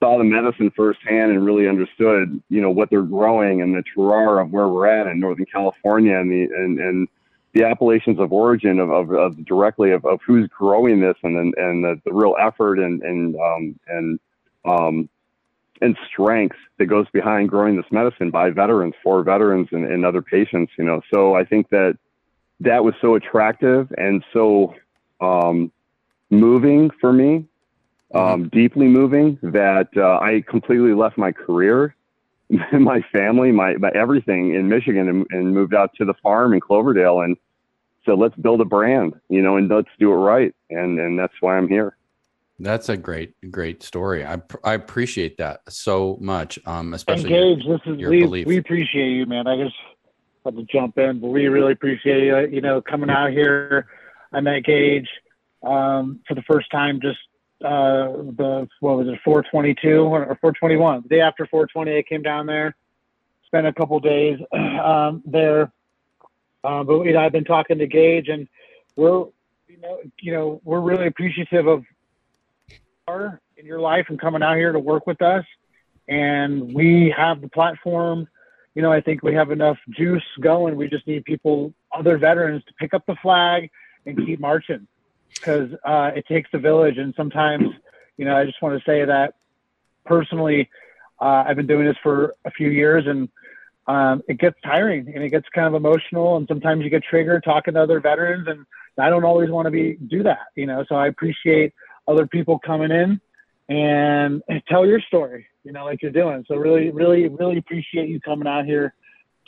saw 0.00 0.18
the 0.18 0.24
medicine 0.24 0.72
firsthand 0.74 1.30
and 1.30 1.44
really 1.44 1.68
understood, 1.68 2.42
you 2.48 2.60
know, 2.60 2.70
what 2.70 2.90
they're 2.90 3.02
growing 3.02 3.62
and 3.62 3.74
the 3.74 3.84
terroir 3.94 4.42
of 4.42 4.50
where 4.50 4.66
we're 4.66 4.88
at 4.88 5.06
in 5.06 5.20
Northern 5.20 5.46
California 5.46 6.18
and 6.18 6.30
the 6.30 6.42
and, 6.42 6.80
and 6.80 7.08
the 7.52 7.64
appellations 7.64 8.18
of 8.18 8.32
origin 8.32 8.80
of, 8.80 8.90
of, 8.90 9.12
of 9.12 9.44
directly 9.44 9.92
of, 9.92 10.04
of 10.04 10.18
who's 10.26 10.48
growing 10.48 11.00
this 11.00 11.16
and 11.22 11.36
and, 11.36 11.54
and 11.56 11.84
the, 11.84 12.00
the 12.04 12.12
real 12.12 12.34
effort 12.40 12.80
and 12.80 13.02
and 13.02 13.36
um, 13.36 13.78
and 13.86 14.20
um, 14.64 15.08
and 15.80 15.96
strength 16.06 16.56
that 16.78 16.86
goes 16.86 17.06
behind 17.12 17.48
growing 17.48 17.76
this 17.76 17.90
medicine 17.90 18.30
by 18.30 18.50
veterans 18.50 18.94
for 19.02 19.22
veterans 19.22 19.68
and, 19.72 19.84
and 19.84 20.04
other 20.04 20.22
patients, 20.22 20.72
you 20.78 20.84
know. 20.84 21.00
So 21.12 21.34
I 21.34 21.44
think 21.44 21.68
that 21.70 21.98
that 22.60 22.84
was 22.84 22.94
so 23.00 23.14
attractive 23.14 23.92
and 23.98 24.24
so 24.32 24.74
um, 25.20 25.72
moving 26.30 26.90
for 27.00 27.12
me, 27.12 27.46
mm-hmm. 28.14 28.16
um, 28.16 28.48
deeply 28.48 28.86
moving 28.86 29.38
that 29.42 29.88
uh, 29.96 30.18
I 30.18 30.44
completely 30.48 30.92
left 30.92 31.18
my 31.18 31.32
career, 31.32 31.94
my 32.72 33.00
family, 33.12 33.52
my, 33.52 33.74
my 33.74 33.90
everything 33.94 34.54
in 34.54 34.68
Michigan 34.68 35.08
and, 35.08 35.26
and, 35.30 35.54
moved 35.54 35.74
out 35.74 35.94
to 35.96 36.04
the 36.04 36.14
farm 36.22 36.52
in 36.52 36.60
Cloverdale. 36.60 37.20
And 37.20 37.36
so 38.04 38.14
let's 38.14 38.36
build 38.36 38.60
a 38.60 38.64
brand, 38.64 39.14
you 39.28 39.42
know, 39.42 39.56
and 39.56 39.68
let's 39.68 39.88
do 39.98 40.12
it 40.12 40.16
right. 40.16 40.54
And, 40.70 40.98
and 40.98 41.18
that's 41.18 41.34
why 41.40 41.56
I'm 41.56 41.68
here. 41.68 41.96
That's 42.58 42.88
a 42.88 42.96
great, 42.96 43.34
great 43.50 43.82
story. 43.82 44.24
I, 44.24 44.40
I 44.62 44.74
appreciate 44.74 45.38
that 45.38 45.60
so 45.68 46.16
much. 46.20 46.58
Um, 46.66 46.94
especially 46.94 47.34
and 47.34 47.58
Gage, 47.58 47.64
your, 47.64 47.78
this 47.78 47.86
is, 47.86 47.98
your 47.98 48.10
we, 48.10 48.20
belief. 48.20 48.46
we 48.46 48.58
appreciate 48.58 49.10
you, 49.10 49.26
man. 49.26 49.46
I 49.46 49.56
just 49.56 49.74
had 50.44 50.56
to 50.56 50.62
jump 50.64 50.98
in, 50.98 51.20
but 51.20 51.28
we 51.28 51.48
really 51.48 51.72
appreciate 51.72 52.24
you, 52.24 52.48
you 52.48 52.60
know, 52.60 52.80
coming 52.80 53.10
out 53.10 53.30
here. 53.32 53.86
I 54.32 54.40
met 54.40 54.64
Gage 54.64 55.08
um, 55.64 56.20
for 56.28 56.34
the 56.34 56.42
first 56.42 56.70
time 56.70 57.00
just 57.00 57.18
uh, 57.64 58.10
the 58.36 58.68
what 58.80 58.98
was 58.98 59.08
it 59.08 59.18
422 59.24 60.00
or 60.00 60.26
421 60.40 61.02
the 61.02 61.08
day 61.08 61.20
after 61.20 61.46
420 61.46 61.98
I 61.98 62.02
came 62.02 62.20
down 62.20 62.46
there 62.46 62.76
spent 63.46 63.66
a 63.66 63.72
couple 63.72 63.98
days 64.00 64.38
um, 64.52 65.22
there 65.24 65.72
uh, 66.62 66.82
but 66.82 67.02
you 67.02 67.12
know, 67.12 67.20
I've 67.20 67.32
been 67.32 67.44
talking 67.44 67.78
to 67.78 67.86
Gage 67.86 68.28
and 68.28 68.48
we're 68.96 69.24
you 69.68 69.80
know 69.80 69.98
you 70.20 70.32
know 70.32 70.60
we're 70.64 70.80
really 70.80 71.06
appreciative 71.06 71.66
of 71.66 71.84
are 73.06 73.40
in 73.56 73.66
your 73.66 73.80
life 73.80 74.06
and 74.08 74.20
coming 74.20 74.42
out 74.42 74.56
here 74.56 74.72
to 74.72 74.78
work 74.78 75.06
with 75.06 75.20
us 75.22 75.44
and 76.08 76.72
we 76.74 77.12
have 77.16 77.40
the 77.40 77.48
platform 77.48 78.26
you 78.74 78.82
know 78.82 78.92
I 78.92 79.00
think 79.00 79.22
we 79.22 79.34
have 79.34 79.50
enough 79.50 79.78
juice 79.90 80.24
going 80.40 80.76
we 80.76 80.88
just 80.88 81.06
need 81.06 81.24
people 81.24 81.72
other 81.92 82.18
veterans 82.18 82.64
to 82.64 82.74
pick 82.74 82.94
up 82.94 83.04
the 83.06 83.16
flag 83.16 83.70
and 84.06 84.16
keep 84.26 84.40
marching 84.40 84.86
because 85.34 85.70
uh, 85.84 86.10
it 86.14 86.26
takes 86.26 86.50
a 86.52 86.58
village. 86.58 86.98
And 86.98 87.14
sometimes, 87.16 87.68
you 88.16 88.24
know, 88.24 88.36
I 88.36 88.44
just 88.44 88.60
want 88.62 88.78
to 88.78 88.84
say 88.84 89.04
that 89.04 89.34
personally, 90.04 90.70
uh, 91.20 91.44
I've 91.46 91.56
been 91.56 91.66
doing 91.66 91.86
this 91.86 91.96
for 92.02 92.34
a 92.44 92.50
few 92.50 92.70
years 92.70 93.06
and 93.06 93.28
um, 93.86 94.22
it 94.28 94.38
gets 94.38 94.56
tiring 94.62 95.12
and 95.14 95.22
it 95.22 95.30
gets 95.30 95.46
kind 95.54 95.66
of 95.66 95.74
emotional. 95.74 96.36
And 96.36 96.46
sometimes 96.48 96.84
you 96.84 96.90
get 96.90 97.02
triggered 97.04 97.44
talking 97.44 97.74
to 97.74 97.82
other 97.82 98.00
veterans, 98.00 98.48
and 98.48 98.64
I 98.98 99.10
don't 99.10 99.24
always 99.24 99.50
want 99.50 99.66
to 99.66 99.70
be 99.70 99.94
do 99.94 100.22
that, 100.22 100.46
you 100.54 100.66
know. 100.66 100.84
So 100.88 100.94
I 100.94 101.08
appreciate 101.08 101.74
other 102.06 102.26
people 102.26 102.58
coming 102.58 102.90
in 102.90 103.20
and, 103.68 104.42
and 104.48 104.62
tell 104.68 104.86
your 104.86 105.00
story, 105.00 105.46
you 105.64 105.72
know, 105.72 105.84
like 105.84 106.02
you're 106.02 106.10
doing. 106.10 106.44
So 106.48 106.56
really, 106.56 106.90
really, 106.90 107.28
really 107.28 107.58
appreciate 107.58 108.08
you 108.08 108.20
coming 108.20 108.46
out 108.46 108.66
here 108.66 108.94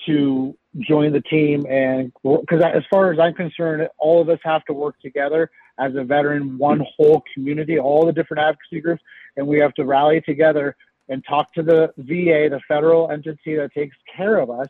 to 0.06 0.56
join 0.80 1.12
the 1.12 1.22
team 1.22 1.66
and 1.70 2.12
because 2.22 2.62
as 2.62 2.82
far 2.90 3.12
as 3.12 3.18
I'm 3.18 3.32
concerned, 3.32 3.88
all 3.98 4.20
of 4.20 4.28
us 4.28 4.38
have 4.44 4.64
to 4.66 4.74
work 4.74 5.00
together 5.00 5.50
as 5.78 5.94
a 5.94 6.04
veteran, 6.04 6.58
one 6.58 6.84
whole 6.96 7.22
community, 7.34 7.78
all 7.78 8.06
the 8.06 8.12
different 8.12 8.42
advocacy 8.42 8.80
groups, 8.80 9.02
and 9.36 9.46
we 9.46 9.58
have 9.58 9.74
to 9.74 9.84
rally 9.84 10.20
together 10.20 10.76
and 11.08 11.24
talk 11.24 11.52
to 11.54 11.62
the 11.62 11.92
VA, 11.98 12.48
the 12.50 12.60
federal 12.66 13.10
entity 13.10 13.56
that 13.56 13.72
takes 13.72 13.96
care 14.14 14.38
of 14.38 14.50
us, 14.50 14.68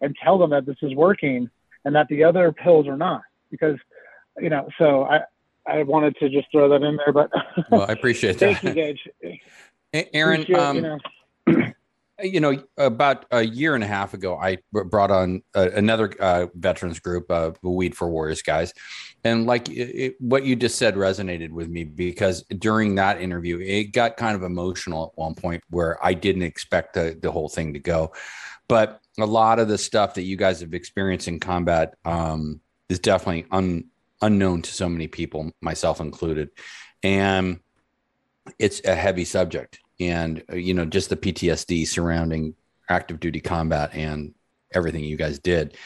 and 0.00 0.16
tell 0.22 0.38
them 0.38 0.50
that 0.50 0.66
this 0.66 0.76
is 0.82 0.94
working 0.94 1.48
and 1.84 1.94
that 1.94 2.08
the 2.08 2.24
other 2.24 2.52
pills 2.52 2.86
are 2.86 2.96
not. 2.96 3.22
Because, 3.50 3.78
you 4.38 4.50
know, 4.50 4.68
so 4.78 5.04
I 5.04 5.20
I 5.66 5.82
wanted 5.82 6.16
to 6.16 6.28
just 6.28 6.50
throw 6.50 6.68
that 6.68 6.82
in 6.82 6.96
there, 6.96 7.12
but 7.12 7.30
well, 7.70 7.86
I 7.88 7.92
appreciate 7.92 8.38
that. 8.40 8.60
Thank 8.60 8.62
you, 8.62 8.72
Gage. 8.72 9.40
Aaron, 10.14 10.54
um, 10.54 10.76
you 10.76 10.82
know, 10.82 11.72
you 12.22 12.40
know, 12.40 12.62
about 12.76 13.26
a 13.30 13.42
year 13.42 13.74
and 13.74 13.84
a 13.84 13.86
half 13.86 14.14
ago, 14.14 14.36
I 14.36 14.58
brought 14.72 15.10
on 15.10 15.42
uh, 15.54 15.70
another 15.74 16.12
uh, 16.20 16.46
veterans 16.54 17.00
group, 17.00 17.30
uh, 17.30 17.52
Weed 17.62 17.96
for 17.96 18.08
Warriors 18.08 18.42
guys, 18.42 18.72
and 19.24 19.46
like 19.46 19.68
it, 19.68 20.16
what 20.20 20.44
you 20.44 20.56
just 20.56 20.78
said 20.78 20.94
resonated 20.94 21.50
with 21.50 21.68
me 21.68 21.84
because 21.84 22.42
during 22.44 22.94
that 22.96 23.20
interview, 23.20 23.58
it 23.60 23.92
got 23.92 24.16
kind 24.16 24.36
of 24.36 24.42
emotional 24.42 25.06
at 25.06 25.18
one 25.18 25.34
point 25.34 25.62
where 25.70 26.04
I 26.04 26.14
didn't 26.14 26.42
expect 26.42 26.94
the, 26.94 27.18
the 27.20 27.30
whole 27.30 27.48
thing 27.48 27.72
to 27.74 27.78
go, 27.78 28.12
but 28.68 29.00
a 29.18 29.26
lot 29.26 29.58
of 29.58 29.68
the 29.68 29.78
stuff 29.78 30.14
that 30.14 30.22
you 30.22 30.36
guys 30.36 30.60
have 30.60 30.74
experienced 30.74 31.28
in 31.28 31.40
combat 31.40 31.94
um, 32.04 32.60
is 32.88 32.98
definitely 32.98 33.46
un, 33.50 33.84
unknown 34.22 34.62
to 34.62 34.72
so 34.72 34.88
many 34.88 35.08
people, 35.08 35.50
myself 35.60 36.00
included, 36.00 36.50
and 37.02 37.60
it's 38.58 38.82
a 38.84 38.94
heavy 38.94 39.24
subject 39.24 39.78
and 40.00 40.42
uh, 40.50 40.56
you 40.56 40.74
know 40.74 40.84
just 40.84 41.10
the 41.10 41.16
PTSD 41.16 41.86
surrounding 41.86 42.54
active 42.88 43.20
duty 43.20 43.40
combat 43.40 43.90
and 43.94 44.34
everything 44.72 45.04
you 45.04 45.16
guys 45.16 45.38
did 45.38 45.76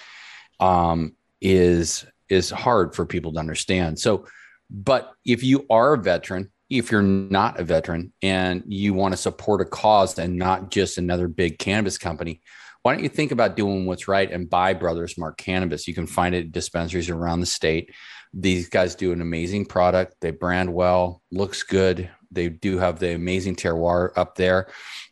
um, 0.60 1.14
is 1.40 2.06
is 2.28 2.50
hard 2.50 2.94
for 2.94 3.04
people 3.04 3.32
to 3.32 3.38
understand. 3.38 3.98
So, 3.98 4.26
but 4.70 5.12
if 5.26 5.42
you 5.42 5.66
are 5.68 5.94
a 5.94 5.98
veteran, 5.98 6.50
if 6.70 6.90
you're 6.90 7.02
not 7.02 7.60
a 7.60 7.64
veteran 7.64 8.12
and 8.22 8.62
you 8.66 8.94
want 8.94 9.12
to 9.12 9.18
support 9.18 9.60
a 9.60 9.66
cause 9.66 10.18
and 10.18 10.36
not 10.36 10.70
just 10.70 10.96
another 10.96 11.28
big 11.28 11.58
cannabis 11.58 11.98
company, 11.98 12.40
why 12.82 12.94
don't 12.94 13.02
you 13.02 13.10
think 13.10 13.30
about 13.30 13.56
doing 13.56 13.84
what's 13.84 14.08
right 14.08 14.30
and 14.30 14.48
buy 14.48 14.72
Brothers 14.72 15.18
Mark 15.18 15.36
Cannabis? 15.36 15.86
You 15.86 15.94
can 15.94 16.06
find 16.06 16.34
it 16.34 16.46
at 16.46 16.52
dispensaries 16.52 17.10
around 17.10 17.40
the 17.40 17.46
state. 17.46 17.90
These 18.36 18.68
guys 18.68 18.94
do 18.94 19.12
an 19.12 19.20
amazing 19.20 19.66
product. 19.66 20.16
They 20.20 20.32
brand 20.32 20.74
well, 20.74 21.22
looks 21.30 21.62
good, 21.62 22.10
they 22.34 22.48
do 22.48 22.78
have 22.78 22.98
the 22.98 23.14
amazing 23.14 23.56
terroir 23.56 24.10
up 24.16 24.34
there 24.34 24.68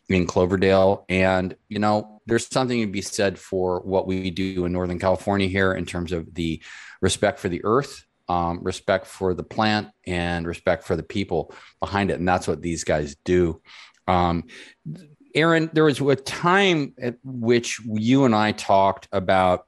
in 0.09 0.27
Cloverdale. 0.27 1.05
And, 1.09 1.55
you 1.69 1.79
know, 1.79 2.21
there's 2.25 2.47
something 2.47 2.81
to 2.81 2.87
be 2.87 3.01
said 3.01 3.39
for 3.39 3.79
what 3.81 4.07
we 4.07 4.29
do 4.29 4.65
in 4.65 4.73
Northern 4.73 4.99
California 4.99 5.47
here 5.47 5.73
in 5.73 5.85
terms 5.85 6.11
of 6.11 6.33
the 6.33 6.61
respect 7.01 7.39
for 7.39 7.49
the 7.49 7.61
earth, 7.63 8.05
um, 8.29 8.59
respect 8.61 9.07
for 9.07 9.33
the 9.33 9.43
plant, 9.43 9.89
and 10.05 10.45
respect 10.45 10.83
for 10.83 10.95
the 10.95 11.03
people 11.03 11.53
behind 11.79 12.11
it. 12.11 12.19
And 12.19 12.27
that's 12.27 12.47
what 12.47 12.61
these 12.61 12.83
guys 12.83 13.15
do. 13.23 13.61
Um, 14.07 14.45
Aaron, 15.35 15.69
there 15.73 15.85
was 15.85 15.99
a 15.99 16.15
time 16.15 16.93
at 17.01 17.15
which 17.23 17.79
you 17.85 18.25
and 18.25 18.35
I 18.35 18.51
talked 18.51 19.07
about 19.11 19.65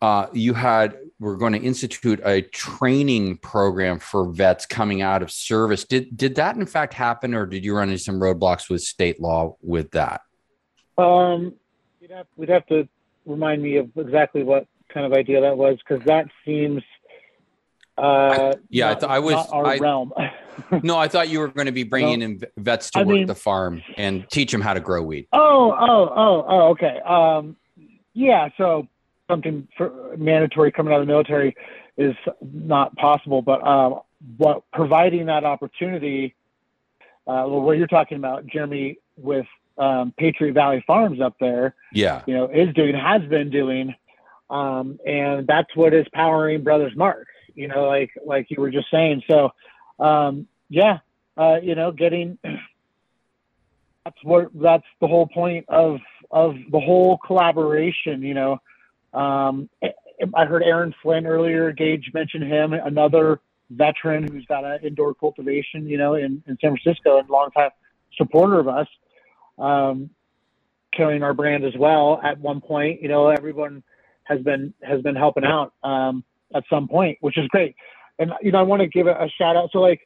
uh, 0.00 0.26
you 0.32 0.52
had 0.52 0.96
we're 1.22 1.36
going 1.36 1.52
to 1.52 1.60
institute 1.60 2.20
a 2.24 2.42
training 2.42 3.36
program 3.36 4.00
for 4.00 4.32
vets 4.32 4.66
coming 4.66 5.02
out 5.02 5.22
of 5.22 5.30
service. 5.30 5.84
Did 5.84 6.16
did 6.16 6.34
that 6.34 6.56
in 6.56 6.66
fact 6.66 6.94
happen, 6.94 7.32
or 7.32 7.46
did 7.46 7.64
you 7.64 7.76
run 7.76 7.88
into 7.88 8.02
some 8.02 8.16
roadblocks 8.16 8.68
with 8.68 8.82
state 8.82 9.20
law 9.20 9.56
with 9.62 9.92
that? 9.92 10.22
Um, 10.98 11.54
we'd 12.00 12.10
have, 12.10 12.26
we'd 12.36 12.48
have 12.48 12.66
to 12.66 12.88
remind 13.24 13.62
me 13.62 13.76
of 13.76 13.88
exactly 13.96 14.42
what 14.42 14.66
kind 14.92 15.06
of 15.06 15.12
idea 15.12 15.40
that 15.40 15.56
was 15.56 15.78
because 15.78 16.04
that 16.06 16.26
seems. 16.44 16.82
Uh, 17.96 18.54
yeah, 18.68 18.88
not, 18.88 18.96
I, 18.96 19.00
th- 19.00 19.10
I 19.12 19.18
was. 19.20 19.46
our 19.52 19.66
I, 19.66 19.78
realm. 19.78 20.12
no, 20.82 20.98
I 20.98 21.06
thought 21.06 21.28
you 21.28 21.38
were 21.38 21.48
going 21.48 21.66
to 21.66 21.72
be 21.72 21.84
bringing 21.84 22.20
in 22.22 22.42
vets 22.56 22.90
to 22.90 22.98
I 22.98 23.02
work 23.04 23.14
mean- 23.14 23.26
the 23.26 23.34
farm 23.36 23.80
and 23.96 24.28
teach 24.28 24.50
them 24.50 24.60
how 24.60 24.74
to 24.74 24.80
grow 24.80 25.02
weed. 25.02 25.28
Oh, 25.32 25.72
oh, 25.78 26.12
oh, 26.16 26.44
oh, 26.48 26.68
okay. 26.70 27.00
Um, 27.06 27.56
yeah, 28.12 28.48
so 28.56 28.88
something 29.32 29.66
for 29.78 30.14
mandatory 30.18 30.70
coming 30.70 30.92
out 30.92 31.00
of 31.00 31.06
the 31.06 31.12
military 31.12 31.56
is 31.96 32.14
not 32.42 32.94
possible, 32.96 33.40
but 33.40 33.66
um, 33.66 34.00
what 34.36 34.62
providing 34.72 35.26
that 35.26 35.44
opportunity, 35.44 36.34
uh, 37.26 37.48
well, 37.48 37.62
what 37.62 37.78
you're 37.78 37.86
talking 37.86 38.18
about, 38.18 38.46
Jeremy, 38.46 38.98
with 39.16 39.46
um, 39.78 40.12
Patriot 40.18 40.52
Valley 40.52 40.84
Farms 40.86 41.20
up 41.20 41.34
there, 41.40 41.74
Yeah. 41.94 42.22
you 42.26 42.34
know, 42.34 42.48
is 42.48 42.74
doing, 42.74 42.94
has 42.94 43.22
been 43.22 43.48
doing, 43.50 43.94
um, 44.50 44.98
and 45.06 45.46
that's 45.46 45.74
what 45.74 45.94
is 45.94 46.06
powering 46.12 46.62
Brothers 46.62 46.94
Mark. 46.94 47.26
You 47.54 47.68
know, 47.68 47.86
like 47.86 48.10
like 48.24 48.50
you 48.50 48.60
were 48.60 48.70
just 48.70 48.90
saying. 48.90 49.22
So, 49.30 49.50
um, 49.98 50.46
yeah, 50.68 50.98
uh, 51.36 51.56
you 51.62 51.74
know, 51.74 51.90
getting 51.92 52.38
that's 54.04 54.16
what 54.22 54.48
that's 54.54 54.86
the 55.00 55.06
whole 55.06 55.26
point 55.26 55.66
of 55.68 56.00
of 56.30 56.54
the 56.70 56.80
whole 56.80 57.18
collaboration. 57.18 58.22
You 58.22 58.34
know, 58.34 58.58
um, 59.12 59.68
I- 59.82 60.44
heard 60.44 60.62
Aaron 60.62 60.94
Flynn 61.02 61.26
earlier. 61.26 61.72
Gage 61.72 62.10
mentioned 62.14 62.44
him, 62.44 62.72
another 62.72 63.40
veteran 63.70 64.30
who's 64.30 64.46
got 64.46 64.64
an 64.64 64.78
indoor 64.82 65.14
cultivation. 65.14 65.86
You 65.86 65.98
know, 65.98 66.14
in, 66.14 66.42
in 66.46 66.56
San 66.60 66.76
Francisco 66.76 67.18
and 67.18 67.28
longtime 67.28 67.70
supporter 68.16 68.58
of 68.58 68.68
us. 68.68 68.88
Um, 69.58 70.10
carrying 70.92 71.22
our 71.22 71.34
brand 71.34 71.64
as 71.64 71.74
well 71.78 72.20
at 72.22 72.38
one 72.38 72.60
point 72.60 73.02
you 73.02 73.08
know 73.08 73.28
everyone 73.28 73.82
has 74.24 74.40
been 74.40 74.72
has 74.82 75.00
been 75.02 75.16
helping 75.16 75.44
out 75.44 75.72
um, 75.82 76.22
at 76.54 76.64
some 76.70 76.86
point 76.86 77.18
which 77.20 77.38
is 77.38 77.46
great 77.48 77.74
and 78.18 78.32
you 78.42 78.52
know 78.52 78.58
i 78.58 78.62
want 78.62 78.80
to 78.80 78.88
give 78.88 79.06
a, 79.06 79.12
a 79.12 79.28
shout 79.38 79.56
out 79.56 79.70
so 79.72 79.78
like 79.78 80.00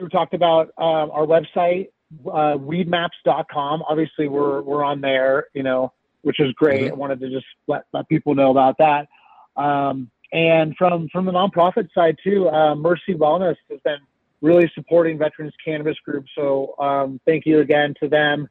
we 0.00 0.08
talked 0.08 0.34
about 0.34 0.66
um, 0.78 1.10
our 1.12 1.26
website 1.26 1.88
uh, 2.26 2.56
weedmaps.com 2.58 3.82
obviously 3.88 4.28
we're 4.28 4.62
we're 4.62 4.84
on 4.84 5.00
there 5.00 5.46
you 5.54 5.62
know 5.62 5.92
which 6.24 6.40
is 6.40 6.52
great. 6.54 6.90
I 6.90 6.94
wanted 6.94 7.20
to 7.20 7.30
just 7.30 7.46
let, 7.68 7.84
let 7.92 8.08
people 8.08 8.34
know 8.34 8.50
about 8.50 8.76
that. 8.78 9.08
Um, 9.56 10.10
and 10.32 10.74
from 10.76 11.08
from 11.10 11.26
the 11.26 11.32
nonprofit 11.32 11.88
side 11.94 12.16
too 12.24 12.48
uh, 12.48 12.74
mercy 12.74 13.14
wellness 13.14 13.56
has 13.70 13.78
been 13.84 14.00
really 14.40 14.70
supporting 14.74 15.16
veterans 15.16 15.52
cannabis 15.64 15.96
group. 16.04 16.24
So 16.34 16.74
um, 16.78 17.20
thank 17.24 17.46
you 17.46 17.60
again 17.60 17.94
to 18.00 18.08
them. 18.08 18.48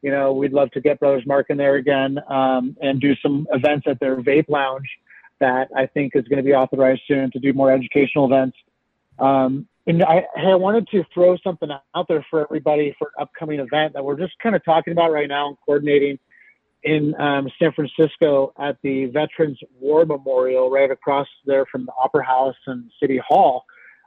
You 0.00 0.10
know, 0.10 0.32
we'd 0.32 0.52
love 0.52 0.70
to 0.72 0.80
get 0.80 1.00
Brothers 1.00 1.26
Mark 1.26 1.46
in 1.50 1.56
there 1.56 1.74
again 1.74 2.18
um, 2.28 2.76
and 2.80 3.00
do 3.00 3.16
some 3.16 3.46
events 3.52 3.86
at 3.88 3.98
their 4.00 4.16
vape 4.16 4.48
lounge 4.48 4.88
that 5.40 5.68
I 5.76 5.86
think 5.86 6.14
is 6.14 6.24
going 6.28 6.38
to 6.38 6.42
be 6.42 6.54
authorized 6.54 7.02
soon 7.08 7.30
to 7.32 7.38
do 7.38 7.52
more 7.52 7.72
educational 7.72 8.26
events. 8.26 8.56
Um, 9.18 9.66
and 9.86 10.02
I, 10.02 10.26
hey, 10.36 10.52
I 10.52 10.54
wanted 10.54 10.88
to 10.88 11.04
throw 11.12 11.36
something 11.38 11.68
out 11.94 12.08
there 12.08 12.24
for 12.30 12.42
everybody 12.42 12.94
for 12.98 13.10
an 13.16 13.22
upcoming 13.22 13.60
event 13.60 13.94
that 13.94 14.04
we're 14.04 14.18
just 14.18 14.32
kind 14.42 14.54
of 14.54 14.64
talking 14.64 14.92
about 14.92 15.12
right 15.12 15.28
now 15.28 15.48
and 15.48 15.56
coordinating 15.66 16.18
in 16.84 17.18
um, 17.20 17.48
San 17.58 17.72
Francisco 17.72 18.52
at 18.58 18.76
the 18.82 19.06
Veterans 19.06 19.58
War 19.80 20.04
Memorial, 20.04 20.70
right 20.70 20.90
across 20.90 21.26
there 21.46 21.64
from 21.66 21.86
the 21.86 21.92
Opera 22.02 22.24
House 22.24 22.56
and 22.66 22.90
City 23.00 23.18
Hall 23.26 23.64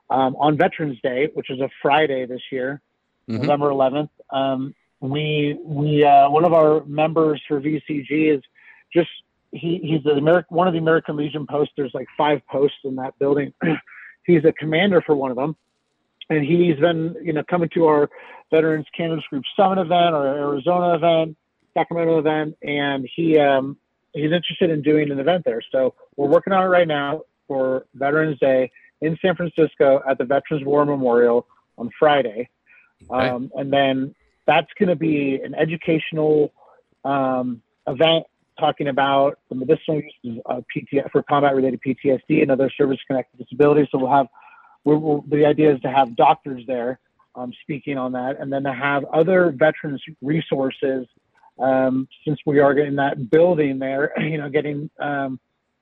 um, 0.10 0.36
on 0.38 0.58
Veterans 0.58 1.00
Day, 1.02 1.30
which 1.34 1.50
is 1.50 1.60
a 1.60 1.70
Friday 1.82 2.26
this 2.26 2.42
year, 2.52 2.82
Mhm. 3.28 3.42
November 3.42 3.70
11th. 3.70 4.10
Um, 4.32 4.74
we 5.02 5.58
we 5.64 6.04
uh, 6.04 6.30
one 6.30 6.46
of 6.46 6.54
our 6.54 6.84
members 6.86 7.42
for 7.48 7.60
VCG 7.62 8.36
is 8.36 8.42
just 8.94 9.10
he 9.52 9.80
he's 9.84 10.04
the 10.04 10.12
American 10.12 10.56
one 10.56 10.68
of 10.68 10.74
the 10.74 10.80
American 10.80 11.16
Legion 11.16 11.46
posts. 11.46 11.74
There's 11.78 11.94
like 11.94 12.08
five 12.18 12.42
posts 12.48 12.80
in 12.84 12.96
that 12.96 13.18
building. 13.20 13.54
he's 14.26 14.44
a 14.46 14.54
commander 14.54 15.02
for 15.02 15.16
one 15.16 15.30
of 15.32 15.38
them, 15.38 15.56
and 16.30 16.44
he's 16.44 16.78
been 16.80 17.16
you 17.22 17.34
know 17.34 17.44
coming 17.44 17.70
to 17.76 17.86
our 17.86 18.10
Veterans 18.52 18.86
Cannabis 18.96 19.26
Group 19.30 19.44
Summit 19.56 19.80
event 19.80 20.16
or 20.16 20.26
Arizona 20.26 20.96
event, 20.96 21.38
Sacramento 21.78 22.18
event, 22.18 22.58
and 22.64 23.08
he 23.16 23.38
um, 23.38 23.78
he's 24.14 24.32
interested 24.32 24.70
in 24.70 24.82
doing 24.82 25.12
an 25.12 25.20
event 25.20 25.44
there. 25.46 25.62
So 25.72 25.94
we're 26.16 26.28
working 26.28 26.54
on 26.54 26.64
it 26.64 26.68
right 26.68 26.88
now 26.88 27.22
for 27.48 27.86
Veterans 27.94 28.40
Day 28.40 28.72
in 29.02 29.18
San 29.22 29.36
Francisco 29.36 30.02
at 30.10 30.18
the 30.18 30.26
Veterans 30.26 30.66
War 30.66 30.86
Memorial 30.86 31.48
on 31.78 31.90
Friday. 32.00 32.50
Okay. 33.10 33.30
Um, 33.30 33.52
and 33.56 33.72
then 33.72 34.16
that's 34.48 34.68
going 34.80 34.90
to 34.90 34.96
be 34.96 35.40
an 35.44 35.54
educational 35.54 36.52
um, 37.06 37.62
event 37.88 38.26
talking 38.60 38.88
about 38.88 39.38
the 39.50 39.56
medicinal 39.56 40.02
uses 40.24 40.42
of 40.48 40.66
PT 40.74 41.12
for 41.12 41.22
combat 41.22 41.56
related 41.56 41.80
PTSD 41.86 42.42
and 42.42 42.50
other 42.50 42.72
service 42.76 42.98
connected 43.06 43.38
disabilities. 43.38 43.88
So 43.92 44.00
we'll 44.00 44.12
have, 44.12 44.28
we're, 44.84 44.98
we're, 44.98 45.22
the 45.28 45.46
idea 45.46 45.76
is 45.76 45.82
to 45.82 45.92
have 45.92 46.16
doctors 46.16 46.64
there 46.66 47.00
um, 47.36 47.54
speaking 47.62 48.00
on 48.00 48.14
that 48.14 48.40
and 48.40 48.52
then 48.52 48.64
to 48.64 48.74
have 48.74 49.06
other 49.06 49.52
veterans 49.52 50.02
resources 50.24 51.06
um, 51.60 52.08
since 52.26 52.40
we 52.46 52.60
are 52.60 52.78
in 52.78 52.96
that 52.96 53.30
building 53.30 53.80
there, 53.80 54.12
you 54.20 54.38
know, 54.38 54.50
getting 54.50 54.90
um, 55.00 55.40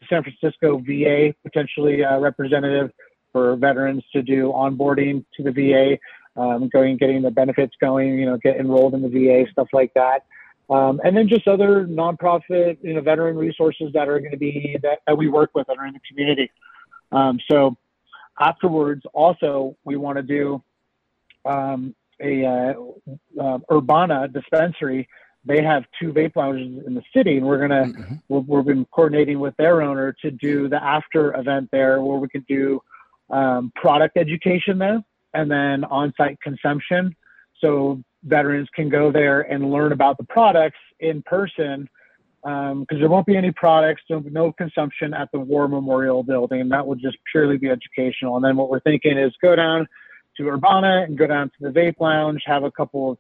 San 0.10 0.24
Francisco 0.24 0.80
VA 0.80 1.34
potentially 1.44 2.04
uh, 2.04 2.20
representative 2.20 2.92
for 3.32 3.56
veterans 3.56 4.04
to 4.14 4.22
do 4.22 4.52
onboarding 4.54 5.26
to 5.36 5.44
the 5.44 5.52
VA 5.52 5.98
um, 6.42 6.70
going, 6.70 6.98
getting 6.98 7.22
the 7.22 7.32
benefits 7.32 7.74
going, 7.82 8.20
you 8.20 8.26
know, 8.26 8.38
get 8.38 8.58
enrolled 8.58 8.94
in 8.94 9.02
the 9.02 9.10
VA, 9.10 9.50
stuff 9.52 9.68
like 9.74 9.94
that. 9.94 10.26
Um, 10.70 11.00
and 11.04 11.16
then 11.16 11.28
just 11.28 11.48
other 11.48 11.86
nonprofit, 11.86 12.78
you 12.82 12.94
know, 12.94 13.02
veteran 13.02 13.38
resources 13.38 13.92
that 13.94 14.08
are 14.08 14.20
going 14.20 14.32
to 14.32 14.38
be 14.38 14.78
that, 14.82 15.00
that 15.06 15.18
we 15.18 15.28
work 15.28 15.52
with 15.54 15.68
that 15.68 15.78
are 15.78 15.86
in 15.86 15.94
the 15.94 16.00
community. 16.08 16.52
Um, 17.12 17.40
so 17.50 17.78
afterwards, 18.40 19.04
also, 19.14 19.78
we 19.84 19.96
want 19.96 20.18
to 20.18 20.24
do 20.24 20.64
um, 21.46 21.94
a 22.20 22.46
uh, 22.46 22.74
uh, 23.42 23.60
Urbana 23.72 24.28
dispensary. 24.28 25.08
They 25.46 25.62
have 25.64 25.86
two 26.00 26.12
vape 26.12 26.36
lounges 26.36 26.86
in 26.86 26.96
the 26.96 27.04
city, 27.16 27.38
and 27.38 27.46
we're 27.46 27.60
gonna 27.60 27.86
Mhm. 27.86 28.22
we're, 28.30 28.40
we've 28.40 28.66
been 28.66 28.86
coordinating 28.86 29.40
with 29.40 29.56
their 29.58 29.82
owner 29.82 30.14
to 30.22 30.32
do 30.32 30.68
the 30.68 30.84
after 30.84 31.36
event 31.36 31.70
there, 31.72 32.02
where 32.02 32.18
we 32.18 32.28
can 32.28 32.46
do 32.48 32.82
um, 33.30 33.72
product 33.76 34.18
education 34.18 34.78
there 34.78 35.04
and 35.34 35.50
then 35.50 35.84
on-site 35.86 36.40
consumption. 36.42 37.16
So 37.60 38.02
veterans 38.24 38.70
can 38.76 38.90
go 38.90 39.12
there 39.12 39.42
and 39.42 39.72
learn 39.72 39.92
about 39.92 40.18
the 40.18 40.24
products 40.26 40.78
in 41.00 41.22
person 41.24 41.90
because 42.44 43.00
there 43.00 43.10
won't 43.10 43.26
be 43.26 43.36
any 43.36 43.52
products, 43.52 44.04
no, 44.08 44.20
no 44.20 44.52
consumption 44.52 45.16
at 45.16 45.32
the 45.32 45.40
War 45.40 45.68
Memorial 45.68 46.22
Building. 46.22 46.70
That 46.70 46.86
will 46.86 46.96
just 46.96 47.18
purely 47.32 47.58
be 47.58 47.70
educational. 47.70 48.36
And 48.36 48.46
then 48.46 48.56
what 48.56 48.70
we're 48.70 48.82
thinking 48.82 49.18
is 49.18 49.34
go 49.42 49.56
down 49.56 49.88
to 50.38 50.48
Urbana 50.50 51.06
and 51.08 51.18
go 51.18 51.26
down 51.26 51.50
to 51.50 51.56
the 51.62 51.70
Vape 51.70 52.00
Lounge, 52.00 52.44
have 52.46 52.64
a 52.64 52.70
couple 52.70 53.12
of 53.12 53.18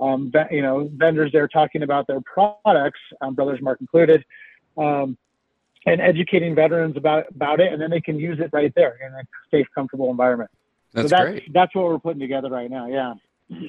um, 0.00 0.32
you 0.50 0.62
know 0.62 0.90
vendors 0.94 1.32
there 1.32 1.48
talking 1.48 1.82
about 1.82 2.06
their 2.06 2.20
products, 2.20 3.00
um, 3.20 3.34
Brothers 3.34 3.60
Mark 3.60 3.80
included, 3.80 4.24
um, 4.76 5.16
and 5.86 6.00
educating 6.00 6.54
veterans 6.54 6.96
about 6.96 7.26
about 7.30 7.60
it, 7.60 7.72
and 7.72 7.80
then 7.80 7.90
they 7.90 8.00
can 8.00 8.18
use 8.18 8.38
it 8.40 8.50
right 8.52 8.72
there 8.74 8.96
in 9.04 9.12
a 9.12 9.22
safe, 9.50 9.66
comfortable 9.74 10.10
environment. 10.10 10.50
That's 10.92 11.10
so 11.10 11.16
that's 11.16 11.30
great. 11.30 11.52
that's 11.52 11.74
what 11.74 11.84
we're 11.84 11.98
putting 11.98 12.20
together 12.20 12.48
right 12.48 12.70
now. 12.70 12.86
Yeah. 12.86 13.14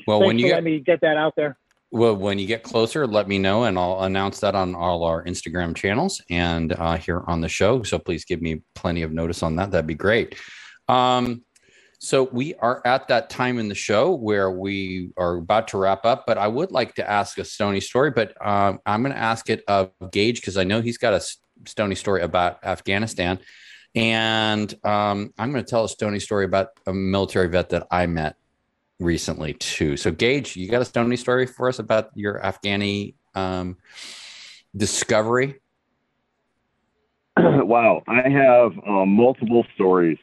Well, 0.07 0.19
Thanks 0.19 0.27
when 0.27 0.39
you 0.39 0.45
get 0.45 0.53
letting 0.55 0.65
me 0.65 0.79
get 0.79 1.01
that 1.01 1.17
out 1.17 1.35
there. 1.35 1.57
Well, 1.91 2.15
when 2.15 2.37
you 2.37 2.45
get 2.45 2.61
closer, 2.61 3.07
let 3.07 3.27
me 3.27 3.39
know, 3.39 3.63
and 3.63 3.77
I'll 3.79 4.03
announce 4.03 4.39
that 4.41 4.53
on 4.53 4.75
all 4.75 5.03
our 5.03 5.23
Instagram 5.23 5.75
channels 5.75 6.21
and 6.29 6.71
uh, 6.73 6.97
here 6.97 7.23
on 7.25 7.41
the 7.41 7.49
show. 7.49 7.81
So 7.81 7.97
please 7.97 8.25
give 8.25 8.43
me 8.43 8.61
plenty 8.75 9.01
of 9.01 9.11
notice 9.11 9.41
on 9.41 9.55
that. 9.55 9.71
That'd 9.71 9.87
be 9.87 9.95
great. 9.95 10.35
Um, 10.87 11.43
so 11.99 12.23
we 12.31 12.55
are 12.55 12.81
at 12.85 13.09
that 13.09 13.29
time 13.29 13.59
in 13.59 13.67
the 13.67 13.75
show 13.75 14.15
where 14.15 14.49
we 14.49 15.11
are 15.17 15.35
about 15.35 15.67
to 15.69 15.77
wrap 15.77 16.05
up, 16.05 16.23
but 16.25 16.37
I 16.37 16.47
would 16.47 16.71
like 16.71 16.95
to 16.95 17.09
ask 17.09 17.37
a 17.37 17.43
Stony 17.43 17.81
story, 17.81 18.09
but 18.09 18.33
um, 18.45 18.79
I'm 18.85 19.03
going 19.03 19.13
to 19.13 19.19
ask 19.19 19.49
it 19.49 19.65
of 19.67 19.91
Gage 20.09 20.39
because 20.39 20.55
I 20.55 20.63
know 20.63 20.81
he's 20.81 20.97
got 20.97 21.13
a 21.13 21.21
Stony 21.67 21.95
story 21.95 22.21
about 22.21 22.63
Afghanistan. 22.63 23.39
And 23.95 24.73
um, 24.85 25.33
I'm 25.37 25.51
going 25.51 25.63
to 25.63 25.69
tell 25.69 25.83
a 25.83 25.89
Stony 25.89 26.19
story 26.19 26.45
about 26.45 26.69
a 26.87 26.93
military 26.93 27.49
vet 27.49 27.69
that 27.71 27.85
I 27.91 28.05
met 28.05 28.37
recently 29.01 29.55
too. 29.55 29.97
So, 29.97 30.09
Gage, 30.09 30.55
you 30.55 30.69
got 30.69 30.81
a 30.81 30.85
Stony 30.85 31.17
story 31.17 31.47
for 31.47 31.67
us 31.67 31.79
about 31.79 32.11
your 32.15 32.39
Afghani 32.39 33.15
um, 33.35 33.75
discovery? 34.73 35.59
wow, 37.37 38.03
I 38.07 38.29
have 38.29 38.71
um, 38.87 39.09
multiple 39.09 39.65
stories 39.75 40.17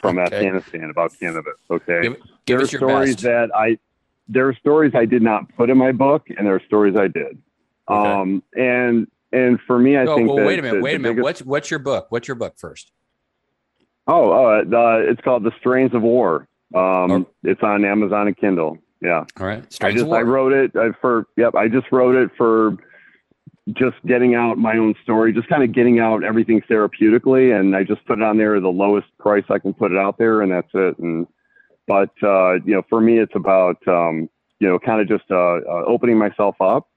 from 0.00 0.18
Okay. 0.18 0.36
Afghanistan 0.36 0.90
about 0.90 1.12
cannabis. 1.18 1.54
Okay, 1.70 2.02
Give, 2.02 2.12
give 2.14 2.22
there 2.46 2.56
are 2.56 2.60
your 2.60 2.66
stories 2.68 3.14
best. 3.16 3.22
that 3.24 3.50
I 3.54 3.78
there 4.28 4.46
are 4.48 4.54
stories 4.54 4.92
I 4.94 5.04
did 5.06 5.22
not 5.22 5.48
put 5.56 5.70
in 5.70 5.78
my 5.78 5.92
book, 5.92 6.26
and 6.36 6.46
there 6.46 6.54
are 6.54 6.62
stories 6.66 6.96
I 6.96 7.08
did. 7.08 7.38
Okay. 7.90 8.10
Um, 8.10 8.42
and 8.54 9.06
and 9.32 9.58
for 9.66 9.78
me, 9.78 9.96
I 9.96 10.04
oh, 10.06 10.16
think 10.16 10.28
well, 10.28 10.36
that 10.38 10.46
wait 10.46 10.58
a 10.58 10.62
minute. 10.62 10.76
the- 10.78 10.82
Wait 10.82 10.96
a 10.96 10.98
minute. 10.98 11.14
biggest- 11.16 11.24
What's 11.24 11.42
what's 11.42 11.70
your 11.70 11.80
book? 11.80 12.06
What's 12.10 12.28
your 12.28 12.34
book 12.34 12.54
first? 12.58 12.92
Oh, 14.06 14.30
uh, 14.30 14.64
the, 14.64 15.06
it's 15.10 15.20
called 15.20 15.44
The 15.44 15.52
Strains 15.58 15.94
of 15.94 16.02
War. 16.02 16.48
Um, 16.74 16.80
Oh. 17.10 17.26
It's 17.44 17.62
on 17.62 17.84
Amazon 17.84 18.26
and 18.26 18.36
Kindle. 18.36 18.78
Yeah. 19.00 19.24
All 19.38 19.46
right. 19.46 19.62
I 19.82 19.92
just 19.92 20.06
I 20.06 20.22
wrote 20.22 20.52
it 20.52 20.74
uh, 20.74 20.90
for 21.00 21.26
yep. 21.36 21.54
I 21.54 21.68
just 21.68 21.86
wrote 21.92 22.16
it 22.16 22.30
for 22.36 22.76
just 23.72 23.96
getting 24.06 24.34
out 24.34 24.58
my 24.58 24.76
own 24.76 24.94
story, 25.02 25.32
just 25.32 25.48
kind 25.48 25.62
of 25.62 25.72
getting 25.72 25.98
out 26.00 26.24
everything 26.24 26.62
therapeutically, 26.62 27.58
and 27.58 27.76
I 27.76 27.84
just 27.84 28.04
put 28.06 28.18
it 28.18 28.24
on 28.24 28.38
there 28.38 28.60
the 28.60 28.68
lowest 28.68 29.08
price 29.18 29.44
I 29.50 29.58
can 29.58 29.74
put 29.74 29.92
it 29.92 29.98
out 29.98 30.18
there, 30.18 30.42
and 30.42 30.52
that's 30.52 30.70
it. 30.74 30.98
And 30.98 31.26
but 31.86 32.10
uh, 32.22 32.54
you 32.64 32.74
know, 32.74 32.82
for 32.88 33.00
me, 33.00 33.18
it's 33.18 33.34
about 33.34 33.76
um, 33.86 34.28
you 34.60 34.68
know, 34.68 34.78
kind 34.78 35.00
of 35.00 35.08
just 35.08 35.30
uh, 35.30 35.58
uh, 35.58 35.84
opening 35.86 36.18
myself 36.18 36.56
up 36.60 36.88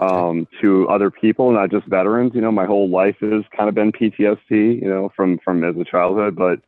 um, 0.00 0.46
to 0.60 0.88
other 0.88 1.10
people, 1.10 1.50
not 1.52 1.70
just 1.70 1.86
veterans. 1.86 2.32
You 2.34 2.40
know, 2.40 2.52
my 2.52 2.66
whole 2.66 2.88
life 2.88 3.16
has 3.20 3.44
kind 3.56 3.68
of 3.68 3.74
been 3.74 3.92
PTSD, 3.92 4.82
you 4.82 4.88
know, 4.88 5.10
from 5.16 5.38
from 5.44 5.64
as 5.64 5.76
a 5.76 5.84
childhood. 5.84 6.36
But 6.36 6.60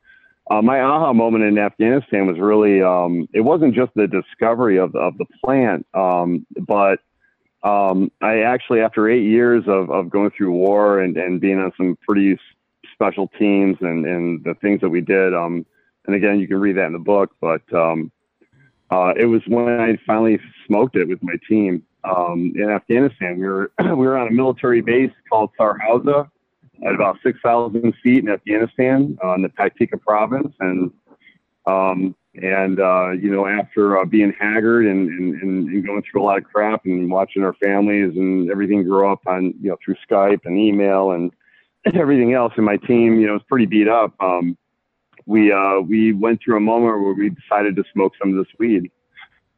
uh, 0.50 0.62
my 0.62 0.80
aha 0.80 1.12
moment 1.12 1.44
in 1.44 1.58
Afghanistan 1.58 2.26
was 2.26 2.38
really 2.38 2.82
um, 2.82 3.28
it 3.32 3.42
wasn't 3.42 3.74
just 3.74 3.92
the 3.94 4.06
discovery 4.06 4.78
of 4.78 4.94
of 4.94 5.16
the 5.18 5.26
plant, 5.44 5.86
um, 5.94 6.46
but 6.66 7.00
um, 7.62 8.10
I 8.20 8.40
actually, 8.40 8.80
after 8.80 9.08
eight 9.08 9.24
years 9.24 9.64
of, 9.66 9.90
of 9.90 10.10
going 10.10 10.30
through 10.30 10.52
war 10.52 11.00
and, 11.00 11.16
and 11.16 11.40
being 11.40 11.58
on 11.58 11.72
some 11.76 11.96
pretty 12.06 12.38
special 12.92 13.28
teams 13.38 13.76
and, 13.80 14.06
and 14.06 14.42
the 14.44 14.54
things 14.54 14.80
that 14.80 14.88
we 14.88 15.00
did, 15.00 15.34
um, 15.34 15.66
and 16.06 16.16
again, 16.16 16.40
you 16.40 16.48
can 16.48 16.58
read 16.58 16.76
that 16.76 16.86
in 16.86 16.92
the 16.92 16.98
book, 16.98 17.34
but 17.40 17.62
um, 17.74 18.10
uh, 18.90 19.12
it 19.16 19.26
was 19.26 19.42
when 19.46 19.68
I 19.80 19.98
finally 20.06 20.40
smoked 20.66 20.96
it 20.96 21.06
with 21.06 21.22
my 21.22 21.34
team 21.48 21.84
um, 22.04 22.52
in 22.56 22.70
Afghanistan. 22.70 23.38
We 23.38 23.46
were 23.46 23.72
we 23.78 24.06
were 24.06 24.16
on 24.16 24.28
a 24.28 24.32
military 24.32 24.80
base 24.80 25.12
called 25.28 25.50
Sarhauza 25.58 26.28
at 26.86 26.94
about 26.94 27.18
six 27.22 27.38
thousand 27.42 27.94
feet 28.02 28.24
in 28.24 28.30
Afghanistan 28.30 29.18
uh, 29.22 29.34
in 29.34 29.42
the 29.42 29.48
Paktika 29.48 30.00
province, 30.00 30.54
and 30.60 30.90
um, 31.66 32.14
and 32.34 32.80
uh, 32.80 33.10
you 33.10 33.30
know 33.30 33.46
after 33.46 33.98
uh, 33.98 34.04
being 34.04 34.32
haggard 34.38 34.86
and, 34.86 35.08
and, 35.08 35.42
and 35.42 35.86
going 35.86 36.02
through 36.02 36.22
a 36.22 36.24
lot 36.24 36.38
of 36.38 36.44
crap 36.44 36.84
and 36.84 37.10
watching 37.10 37.42
our 37.42 37.54
families 37.54 38.16
and 38.16 38.50
everything 38.50 38.84
grow 38.84 39.12
up 39.12 39.20
on 39.26 39.54
you 39.60 39.70
know 39.70 39.76
through 39.84 39.96
Skype 40.08 40.40
and 40.44 40.58
email 40.58 41.12
and 41.12 41.32
everything 41.94 42.34
else, 42.34 42.52
and 42.56 42.64
my 42.64 42.76
team 42.76 43.18
you 43.18 43.26
know 43.26 43.34
was 43.34 43.42
pretty 43.48 43.66
beat 43.66 43.88
up. 43.88 44.14
Um, 44.20 44.56
we 45.26 45.52
uh, 45.52 45.80
we 45.80 46.12
went 46.12 46.40
through 46.42 46.56
a 46.56 46.60
moment 46.60 47.02
where 47.02 47.14
we 47.14 47.30
decided 47.30 47.76
to 47.76 47.84
smoke 47.92 48.12
some 48.18 48.30
of 48.30 48.36
this 48.36 48.52
weed, 48.58 48.90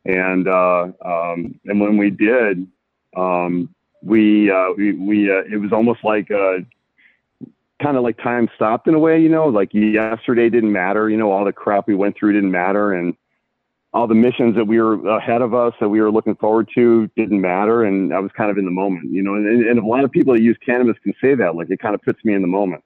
and 0.04 0.48
uh, 0.48 0.88
um, 1.04 1.58
and 1.64 1.80
when 1.80 1.96
we 1.96 2.10
did, 2.10 2.66
um, 3.16 3.74
we 4.02 4.50
uh, 4.50 4.70
we 4.76 4.92
we 4.92 5.30
uh, 5.30 5.42
it 5.50 5.60
was 5.60 5.72
almost 5.72 6.04
like 6.04 6.30
uh, 6.30 6.58
kind 7.82 7.96
of 7.96 8.02
like 8.02 8.16
time 8.18 8.48
stopped 8.54 8.86
in 8.86 8.94
a 8.94 8.98
way, 8.98 9.20
you 9.20 9.28
know, 9.28 9.48
like 9.48 9.70
yesterday 9.72 10.48
didn't 10.48 10.72
matter, 10.72 11.10
you 11.10 11.16
know, 11.16 11.32
all 11.32 11.44
the 11.44 11.52
crap 11.52 11.86
we 11.88 11.94
went 11.94 12.16
through 12.16 12.32
didn't 12.32 12.52
matter, 12.52 12.92
and 12.92 13.16
all 13.92 14.06
the 14.06 14.14
missions 14.14 14.54
that 14.56 14.66
we 14.66 14.80
were 14.80 14.94
ahead 15.16 15.42
of 15.42 15.52
us 15.52 15.74
that 15.80 15.88
we 15.88 16.00
were 16.00 16.10
looking 16.10 16.36
forward 16.36 16.68
to 16.74 17.08
didn't 17.16 17.40
matter, 17.40 17.84
and 17.84 18.14
I 18.14 18.20
was 18.20 18.30
kind 18.36 18.50
of 18.50 18.56
in 18.56 18.64
the 18.64 18.70
moment, 18.70 19.10
you 19.10 19.22
know, 19.22 19.34
and, 19.34 19.66
and 19.66 19.78
a 19.78 19.84
lot 19.84 20.04
of 20.04 20.10
people 20.10 20.32
that 20.32 20.42
use 20.42 20.56
cannabis 20.64 20.96
can 21.02 21.12
say 21.20 21.34
that, 21.34 21.56
like 21.56 21.68
it 21.70 21.80
kind 21.80 21.94
of 21.94 22.00
puts 22.02 22.24
me 22.24 22.32
in 22.34 22.42
the 22.42 22.48
moment. 22.48 22.82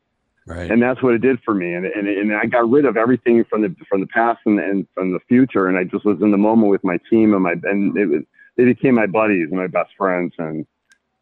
Right. 0.49 0.71
And 0.71 0.81
that's 0.81 1.03
what 1.03 1.13
it 1.15 1.23
did 1.23 1.41
for 1.45 1.55
me. 1.55 1.75
And, 1.75 1.87
and, 1.87 2.07
and 2.07 2.33
I 2.33 2.47
got 2.47 2.71
rid 2.71 2.85
of 2.85 2.97
everything 2.97 3.45
from 3.51 3.63
the, 3.63 3.75
from 3.89 4.01
the 4.01 4.07
past 4.07 4.39
and, 4.47 4.61
and 4.61 4.87
from 4.95 5.13
the 5.13 5.19
future. 5.27 5.67
And 5.67 5.77
I 5.77 5.83
just 5.83 6.05
was 6.05 6.23
in 6.23 6.31
the 6.31 6.37
moment 6.39 6.71
with 6.71 6.85
my 6.85 6.99
team 7.11 7.35
and 7.35 7.43
my, 7.43 7.55
and 7.65 7.97
it 7.97 8.07
was, 8.07 8.23
they 8.57 8.65
became 8.65 8.95
my 8.95 9.07
buddies 9.07 9.49
and 9.51 9.59
my 9.59 9.67
best 9.67 9.91
friends. 9.99 10.35
And, 10.39 10.65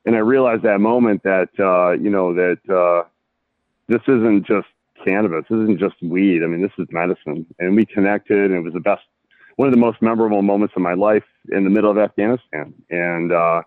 and 0.05 0.15
I 0.15 0.19
realized 0.19 0.63
that 0.65 0.79
moment 0.79 1.23
that, 1.23 1.49
uh, 1.59 1.93
you 1.93 2.11
know, 2.11 2.35
that, 2.35 2.59
uh, 2.69 3.09
this 3.89 4.03
isn't 4.09 4.47
just 4.47 4.69
cannabis. 5.05 5.45
This 5.49 5.59
isn't 5.59 5.79
just 5.79 5.97
weed. 6.03 6.43
I 6.43 6.47
mean, 6.47 6.63
this 6.63 6.73
is 6.79 6.87
medicine. 6.91 7.47
And 7.59 7.77
we 7.77 7.85
connected 7.85 8.51
and 8.51 8.55
it 8.55 8.61
was 8.61 8.73
the 8.73 8.81
best, 8.81 9.03
one 9.57 9.69
of 9.69 9.73
the 9.73 9.81
most 9.81 10.01
memorable 10.01 10.43
moments 10.43 10.75
of 10.77 10.83
my 10.83 10.95
life 10.95 11.25
in 11.53 11.65
the 11.65 11.71
middle 11.71 11.91
of 11.91 11.99
Afghanistan. 11.99 12.75
And, 12.91 13.33
uh, 13.33 13.63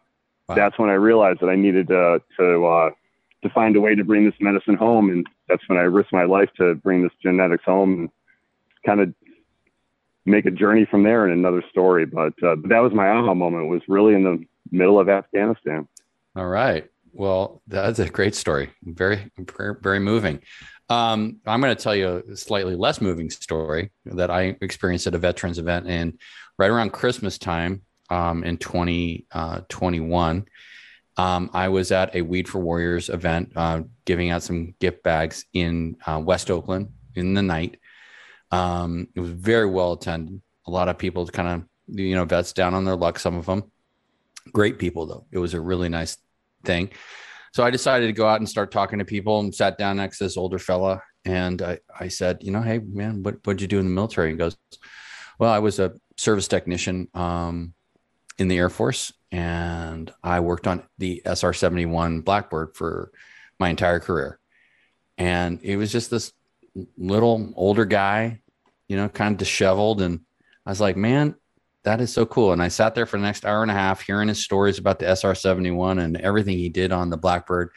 wow. 0.48 0.56
that's 0.56 0.80
when 0.80 0.90
I 0.90 0.94
realized 0.94 1.42
that 1.42 1.50
I 1.50 1.56
needed 1.56 1.88
to, 1.90 2.22
to, 2.40 2.66
uh, 2.66 2.90
to 3.44 3.50
find 3.50 3.76
a 3.76 3.82
way 3.82 3.96
to 3.96 4.04
bring 4.04 4.26
this 4.26 4.34
medicine 4.40 4.76
home. 4.76 5.10
And 5.10 5.28
that's 5.48 5.68
when 5.68 5.78
I 5.78 5.84
risked 5.84 6.14
my 6.14 6.24
life 6.24 6.50
to 6.58 6.76
bring 6.76 7.04
this 7.04 7.14
genetics 7.22 7.64
home 7.64 7.94
and 7.94 8.10
kind 8.86 9.02
of 9.02 9.14
make 10.26 10.46
a 10.46 10.52
journey 10.52 10.86
from 10.86 11.04
there 11.04 11.26
and 11.26 11.34
another 11.34 11.64
story. 11.70 12.06
But 12.06 12.34
uh, 12.44 12.56
that 12.66 12.80
was 12.80 12.94
my 12.94 13.10
aha 13.10 13.34
moment 13.34 13.70
was 13.70 13.82
really 13.88 14.14
in 14.14 14.24
the 14.24 14.44
middle 14.72 15.00
of 15.00 15.10
Afghanistan. 15.10 15.88
All 16.36 16.48
right. 16.48 16.90
Well, 17.18 17.64
that's 17.66 17.98
a 17.98 18.08
great 18.08 18.36
story. 18.36 18.70
Very, 18.84 19.32
very, 19.82 20.00
moving. 20.00 20.40
Um, 20.88 21.38
I'm 21.48 21.62
going 21.62 21.76
to 21.76 21.84
tell 21.84 21.96
you 21.96 22.24
a 22.32 22.38
slightly 22.38 22.76
less 22.76 23.02
moving 23.02 23.32
story 23.32 23.90
that 24.06 24.30
I 24.30 24.56
experienced 24.62 25.08
at 25.08 25.16
a 25.16 25.18
veterans 25.18 25.58
event 25.58 25.88
and 25.88 26.20
right 26.60 26.70
around 26.70 26.94
Christmas 26.94 27.40
time 27.40 27.82
um, 28.12 28.44
in 28.44 28.58
2021. 28.58 29.66
20, 29.68 30.46
uh, 31.18 31.22
um, 31.22 31.50
I 31.56 31.70
was 31.70 31.92
at 31.92 32.14
a 32.16 32.22
Weed 32.22 32.48
for 32.48 32.60
Warriors 32.60 33.10
event, 33.10 33.52
uh, 33.56 33.82
giving 34.06 34.30
out 34.30 34.44
some 34.44 34.76
gift 34.80 35.02
bags 35.02 35.44
in 35.54 35.98
uh, 36.06 36.22
West 36.24 36.52
Oakland 36.52 36.92
in 37.16 37.34
the 37.34 37.42
night. 37.42 37.80
Um, 38.52 39.08
it 39.16 39.22
was 39.22 39.32
very 39.32 39.66
well 39.66 39.94
attended. 39.94 40.40
A 40.68 40.72
lot 40.72 40.88
of 40.88 41.00
people 41.00 41.26
kind 41.26 41.48
of, 41.48 41.98
you 41.98 42.14
know, 42.14 42.26
vets 42.26 42.54
down 42.54 42.76
on 42.76 42.86
their 42.86 42.96
luck, 42.96 43.18
some 43.18 43.38
of 43.38 43.48
them. 43.48 43.72
Great 44.54 44.78
people, 44.78 45.08
though. 45.08 45.26
It 45.32 45.40
was 45.40 45.56
a 45.56 45.60
really 45.60 45.90
nice 45.90 46.20
thing. 46.68 46.92
So 47.54 47.64
I 47.64 47.72
decided 47.72 48.06
to 48.06 48.14
go 48.14 48.28
out 48.28 48.40
and 48.40 48.48
start 48.48 48.72
talking 48.72 49.00
to 49.00 49.06
people 49.06 49.40
and 49.40 49.56
sat 49.56 49.80
down 49.80 49.98
next 49.98 50.20
to 50.20 50.26
this 50.26 50.38
older 50.38 50.60
fella. 50.60 51.02
And 51.26 51.62
I, 51.62 51.80
I 52.00 52.10
said, 52.10 52.38
you 52.42 52.52
know, 52.52 52.62
hey, 52.62 52.78
man, 52.80 53.24
what, 53.24 53.38
what'd 53.44 53.62
you 53.62 53.68
do 53.68 53.80
in 53.80 53.86
the 53.86 53.92
military? 53.92 54.30
He 54.30 54.38
goes, 54.38 54.56
well, 55.40 55.52
I 55.52 55.60
was 55.60 55.80
a 55.80 55.94
service 56.18 56.48
technician 56.48 57.08
um, 57.16 57.74
in 58.38 58.48
the 58.48 58.58
Air 58.58 58.70
Force 58.70 59.12
and 59.32 60.14
I 60.24 60.40
worked 60.40 60.68
on 60.68 60.84
the 60.98 61.22
SR 61.26 61.54
71 61.54 62.22
Blackbird 62.22 62.76
for 62.76 63.12
my 63.60 63.70
entire 63.70 64.00
career. 64.00 64.40
And 65.18 65.60
it 65.64 65.78
was 65.78 65.92
just 65.92 66.12
this 66.12 66.32
little 66.98 67.54
older 67.56 67.86
guy, 67.86 68.42
you 68.88 68.98
know, 68.98 69.10
kind 69.10 69.34
of 69.34 69.40
disheveled. 69.40 70.02
And 70.02 70.22
I 70.66 70.70
was 70.70 70.80
like, 70.80 70.96
man, 70.96 71.36
that 71.84 72.02
is 72.02 72.12
so 72.12 72.26
cool. 72.26 72.52
And 72.52 72.62
I 72.62 72.68
sat 72.68 72.96
there 72.96 73.06
for 73.06 73.18
the 73.18 73.24
next 73.24 73.46
hour 73.46 73.62
and 73.62 73.72
a 73.72 73.76
half 73.76 74.02
hearing 74.02 74.28
his 74.28 74.44
stories 74.44 74.78
about 74.78 75.00
the 75.00 75.08
SR 75.16 75.36
71 75.36 76.00
and 76.00 76.18
everything 76.18 76.58
he 76.58 76.70
did 76.70 76.92
on 76.92 77.10
the 77.10 77.18
Blackbird. 77.18 77.72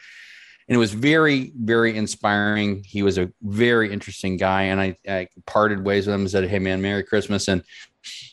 And 0.67 0.75
it 0.75 0.79
was 0.79 0.93
very, 0.93 1.51
very 1.55 1.95
inspiring. 1.95 2.83
He 2.85 3.03
was 3.03 3.17
a 3.17 3.31
very 3.41 3.91
interesting 3.91 4.37
guy. 4.37 4.63
And 4.63 4.79
I, 4.79 4.97
I 5.07 5.27
parted 5.45 5.83
ways 5.83 6.07
with 6.07 6.15
him 6.15 6.21
and 6.21 6.31
said, 6.31 6.47
Hey, 6.49 6.59
man, 6.59 6.81
Merry 6.81 7.03
Christmas. 7.03 7.47
And 7.47 7.63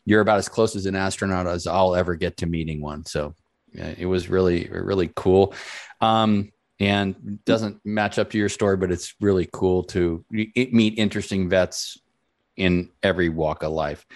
you're 0.04 0.20
about 0.20 0.38
as 0.38 0.48
close 0.48 0.76
as 0.76 0.86
an 0.86 0.96
astronaut 0.96 1.46
as 1.46 1.66
I'll 1.66 1.94
ever 1.94 2.14
get 2.14 2.38
to 2.38 2.46
meeting 2.46 2.80
one. 2.80 3.04
So 3.04 3.34
yeah, 3.72 3.94
it 3.98 4.06
was 4.06 4.28
really, 4.28 4.68
really 4.70 5.10
cool. 5.14 5.54
Um, 6.00 6.52
and 6.80 7.44
doesn't 7.44 7.84
match 7.84 8.18
up 8.18 8.30
to 8.30 8.38
your 8.38 8.48
story, 8.48 8.76
but 8.76 8.92
it's 8.92 9.14
really 9.20 9.48
cool 9.52 9.82
to 9.84 10.24
meet 10.30 10.94
interesting 10.96 11.48
vets 11.48 11.98
in 12.56 12.90
every 13.02 13.28
walk 13.28 13.62
of 13.62 13.72
life. 13.72 14.06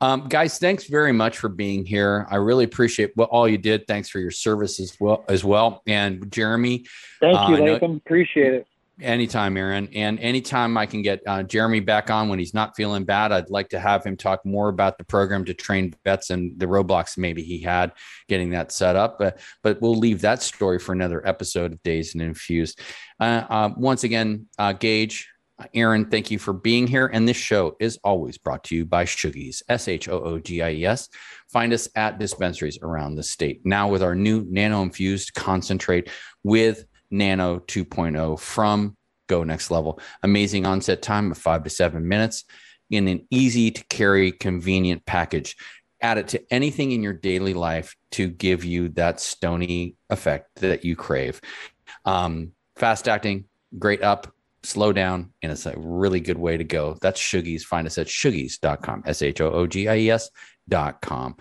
Um, 0.00 0.28
guys, 0.28 0.58
thanks 0.58 0.84
very 0.84 1.12
much 1.12 1.38
for 1.38 1.48
being 1.48 1.84
here. 1.84 2.26
I 2.30 2.36
really 2.36 2.64
appreciate 2.64 3.12
what 3.16 3.30
all 3.30 3.48
you 3.48 3.58
did. 3.58 3.86
Thanks 3.86 4.08
for 4.08 4.20
your 4.20 4.30
service 4.30 4.78
as 4.78 4.96
well. 5.00 5.24
As 5.28 5.44
well, 5.44 5.82
and 5.86 6.30
Jeremy. 6.30 6.86
Thank 7.20 7.48
you, 7.48 7.56
uh, 7.56 7.72
Latham. 7.72 7.96
Appreciate 7.96 8.54
it. 8.54 8.66
Anytime, 9.00 9.56
Aaron. 9.56 9.88
And 9.94 10.18
anytime 10.18 10.76
I 10.76 10.84
can 10.86 11.02
get 11.02 11.20
uh, 11.24 11.44
Jeremy 11.44 11.78
back 11.78 12.10
on 12.10 12.28
when 12.28 12.40
he's 12.40 12.52
not 12.52 12.74
feeling 12.74 13.04
bad, 13.04 13.30
I'd 13.30 13.48
like 13.48 13.68
to 13.68 13.78
have 13.78 14.04
him 14.04 14.16
talk 14.16 14.44
more 14.44 14.68
about 14.68 14.98
the 14.98 15.04
program 15.04 15.44
to 15.44 15.54
train 15.54 15.94
vets 16.04 16.30
and 16.30 16.58
the 16.58 16.66
roadblocks 16.66 17.16
maybe 17.16 17.44
he 17.44 17.60
had 17.60 17.92
getting 18.28 18.50
that 18.50 18.72
set 18.72 18.96
up. 18.96 19.16
But, 19.16 19.38
but 19.62 19.80
we'll 19.80 19.94
leave 19.94 20.22
that 20.22 20.42
story 20.42 20.80
for 20.80 20.92
another 20.92 21.24
episode 21.24 21.72
of 21.74 21.82
Dazed 21.84 22.16
and 22.16 22.22
Infused. 22.22 22.80
Uh, 23.20 23.44
uh, 23.48 23.70
once 23.76 24.02
again, 24.02 24.46
uh, 24.58 24.72
Gage, 24.72 25.28
Aaron, 25.74 26.04
thank 26.04 26.30
you 26.30 26.38
for 26.38 26.52
being 26.52 26.86
here. 26.86 27.06
And 27.12 27.26
this 27.26 27.36
show 27.36 27.76
is 27.80 27.98
always 28.04 28.38
brought 28.38 28.64
to 28.64 28.76
you 28.76 28.86
by 28.86 29.04
Shoogies, 29.04 29.62
S 29.68 29.88
H 29.88 30.08
O 30.08 30.20
O 30.20 30.38
G 30.38 30.62
I 30.62 30.70
E 30.70 30.84
S. 30.84 31.08
Find 31.48 31.72
us 31.72 31.88
at 31.96 32.18
dispensaries 32.18 32.78
around 32.80 33.16
the 33.16 33.22
state. 33.22 33.62
Now 33.64 33.88
with 33.88 34.02
our 34.02 34.14
new 34.14 34.46
nano 34.48 34.82
infused 34.82 35.34
concentrate 35.34 36.10
with 36.44 36.84
Nano 37.10 37.58
2.0 37.60 38.38
from 38.38 38.96
Go 39.28 39.42
Next 39.42 39.70
Level. 39.70 40.00
Amazing 40.22 40.66
onset 40.66 41.02
time 41.02 41.30
of 41.32 41.38
five 41.38 41.64
to 41.64 41.70
seven 41.70 42.06
minutes 42.06 42.44
in 42.90 43.08
an 43.08 43.26
easy 43.30 43.70
to 43.70 43.84
carry, 43.84 44.32
convenient 44.32 45.04
package. 45.06 45.56
Add 46.00 46.18
it 46.18 46.28
to 46.28 46.52
anything 46.52 46.92
in 46.92 47.02
your 47.02 47.12
daily 47.12 47.54
life 47.54 47.96
to 48.12 48.28
give 48.28 48.64
you 48.64 48.90
that 48.90 49.20
stony 49.20 49.96
effect 50.10 50.56
that 50.56 50.84
you 50.84 50.94
crave. 50.94 51.40
Um, 52.04 52.52
fast 52.76 53.08
acting, 53.08 53.46
great 53.78 54.02
up, 54.02 54.32
slow 54.62 54.92
down, 54.92 55.32
and 55.42 55.52
it's 55.52 55.66
a 55.66 55.74
really 55.76 56.20
good 56.20 56.38
way 56.38 56.56
to 56.56 56.64
go. 56.64 56.96
That's 57.00 57.20
Shoogies. 57.20 57.62
Find 57.62 57.86
us 57.86 57.98
at 57.98 58.06
shoogies.com, 58.06 59.04
S 59.06 59.22
H 59.22 59.40
O 59.40 59.50
O 59.50 59.66
G 59.66 59.88
I 59.88 59.96
E 59.96 60.10
S.com. 60.10 61.36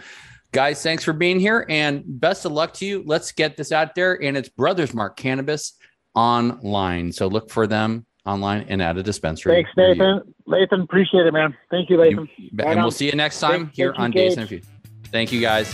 Guys, 0.52 0.82
thanks 0.82 1.04
for 1.04 1.14
being 1.14 1.40
here 1.40 1.66
and 1.70 2.04
best 2.08 2.46
of 2.46 2.52
luck 2.52 2.74
to 2.76 2.86
you. 2.86 3.04
Let's 3.06 3.32
get 3.32 3.58
this 3.58 3.72
out 3.72 3.96
there. 3.96 4.22
And 4.24 4.38
it's 4.38 4.50
Brothers 4.50 4.94
Mark 4.94 5.18
Cannabis 5.18 5.74
online. 6.16 7.12
So 7.12 7.28
look 7.28 7.52
for 7.52 7.68
them 7.68 8.06
online 8.26 8.66
and 8.70 8.82
at 8.82 8.98
a 8.98 9.04
dispensary. 9.04 9.54
Thanks, 9.54 9.72
Nathan. 9.76 10.34
Nathan, 10.48 10.82
appreciate 10.82 11.28
it, 11.28 11.34
man. 11.34 11.56
Thank 11.70 11.90
you, 11.90 11.98
Nathan. 11.98 12.30
You, 12.38 12.50
and 12.66 12.82
we'll 12.82 12.92
see 12.92 13.08
you 13.08 13.12
next 13.12 13.40
time 13.40 13.66
thank, 13.66 13.76
here 13.76 13.92
thank 13.92 14.00
on 14.00 14.12
Dazed 14.12 14.38
and 14.38 14.66
Thank 15.12 15.32
you, 15.32 15.42
guys. 15.42 15.74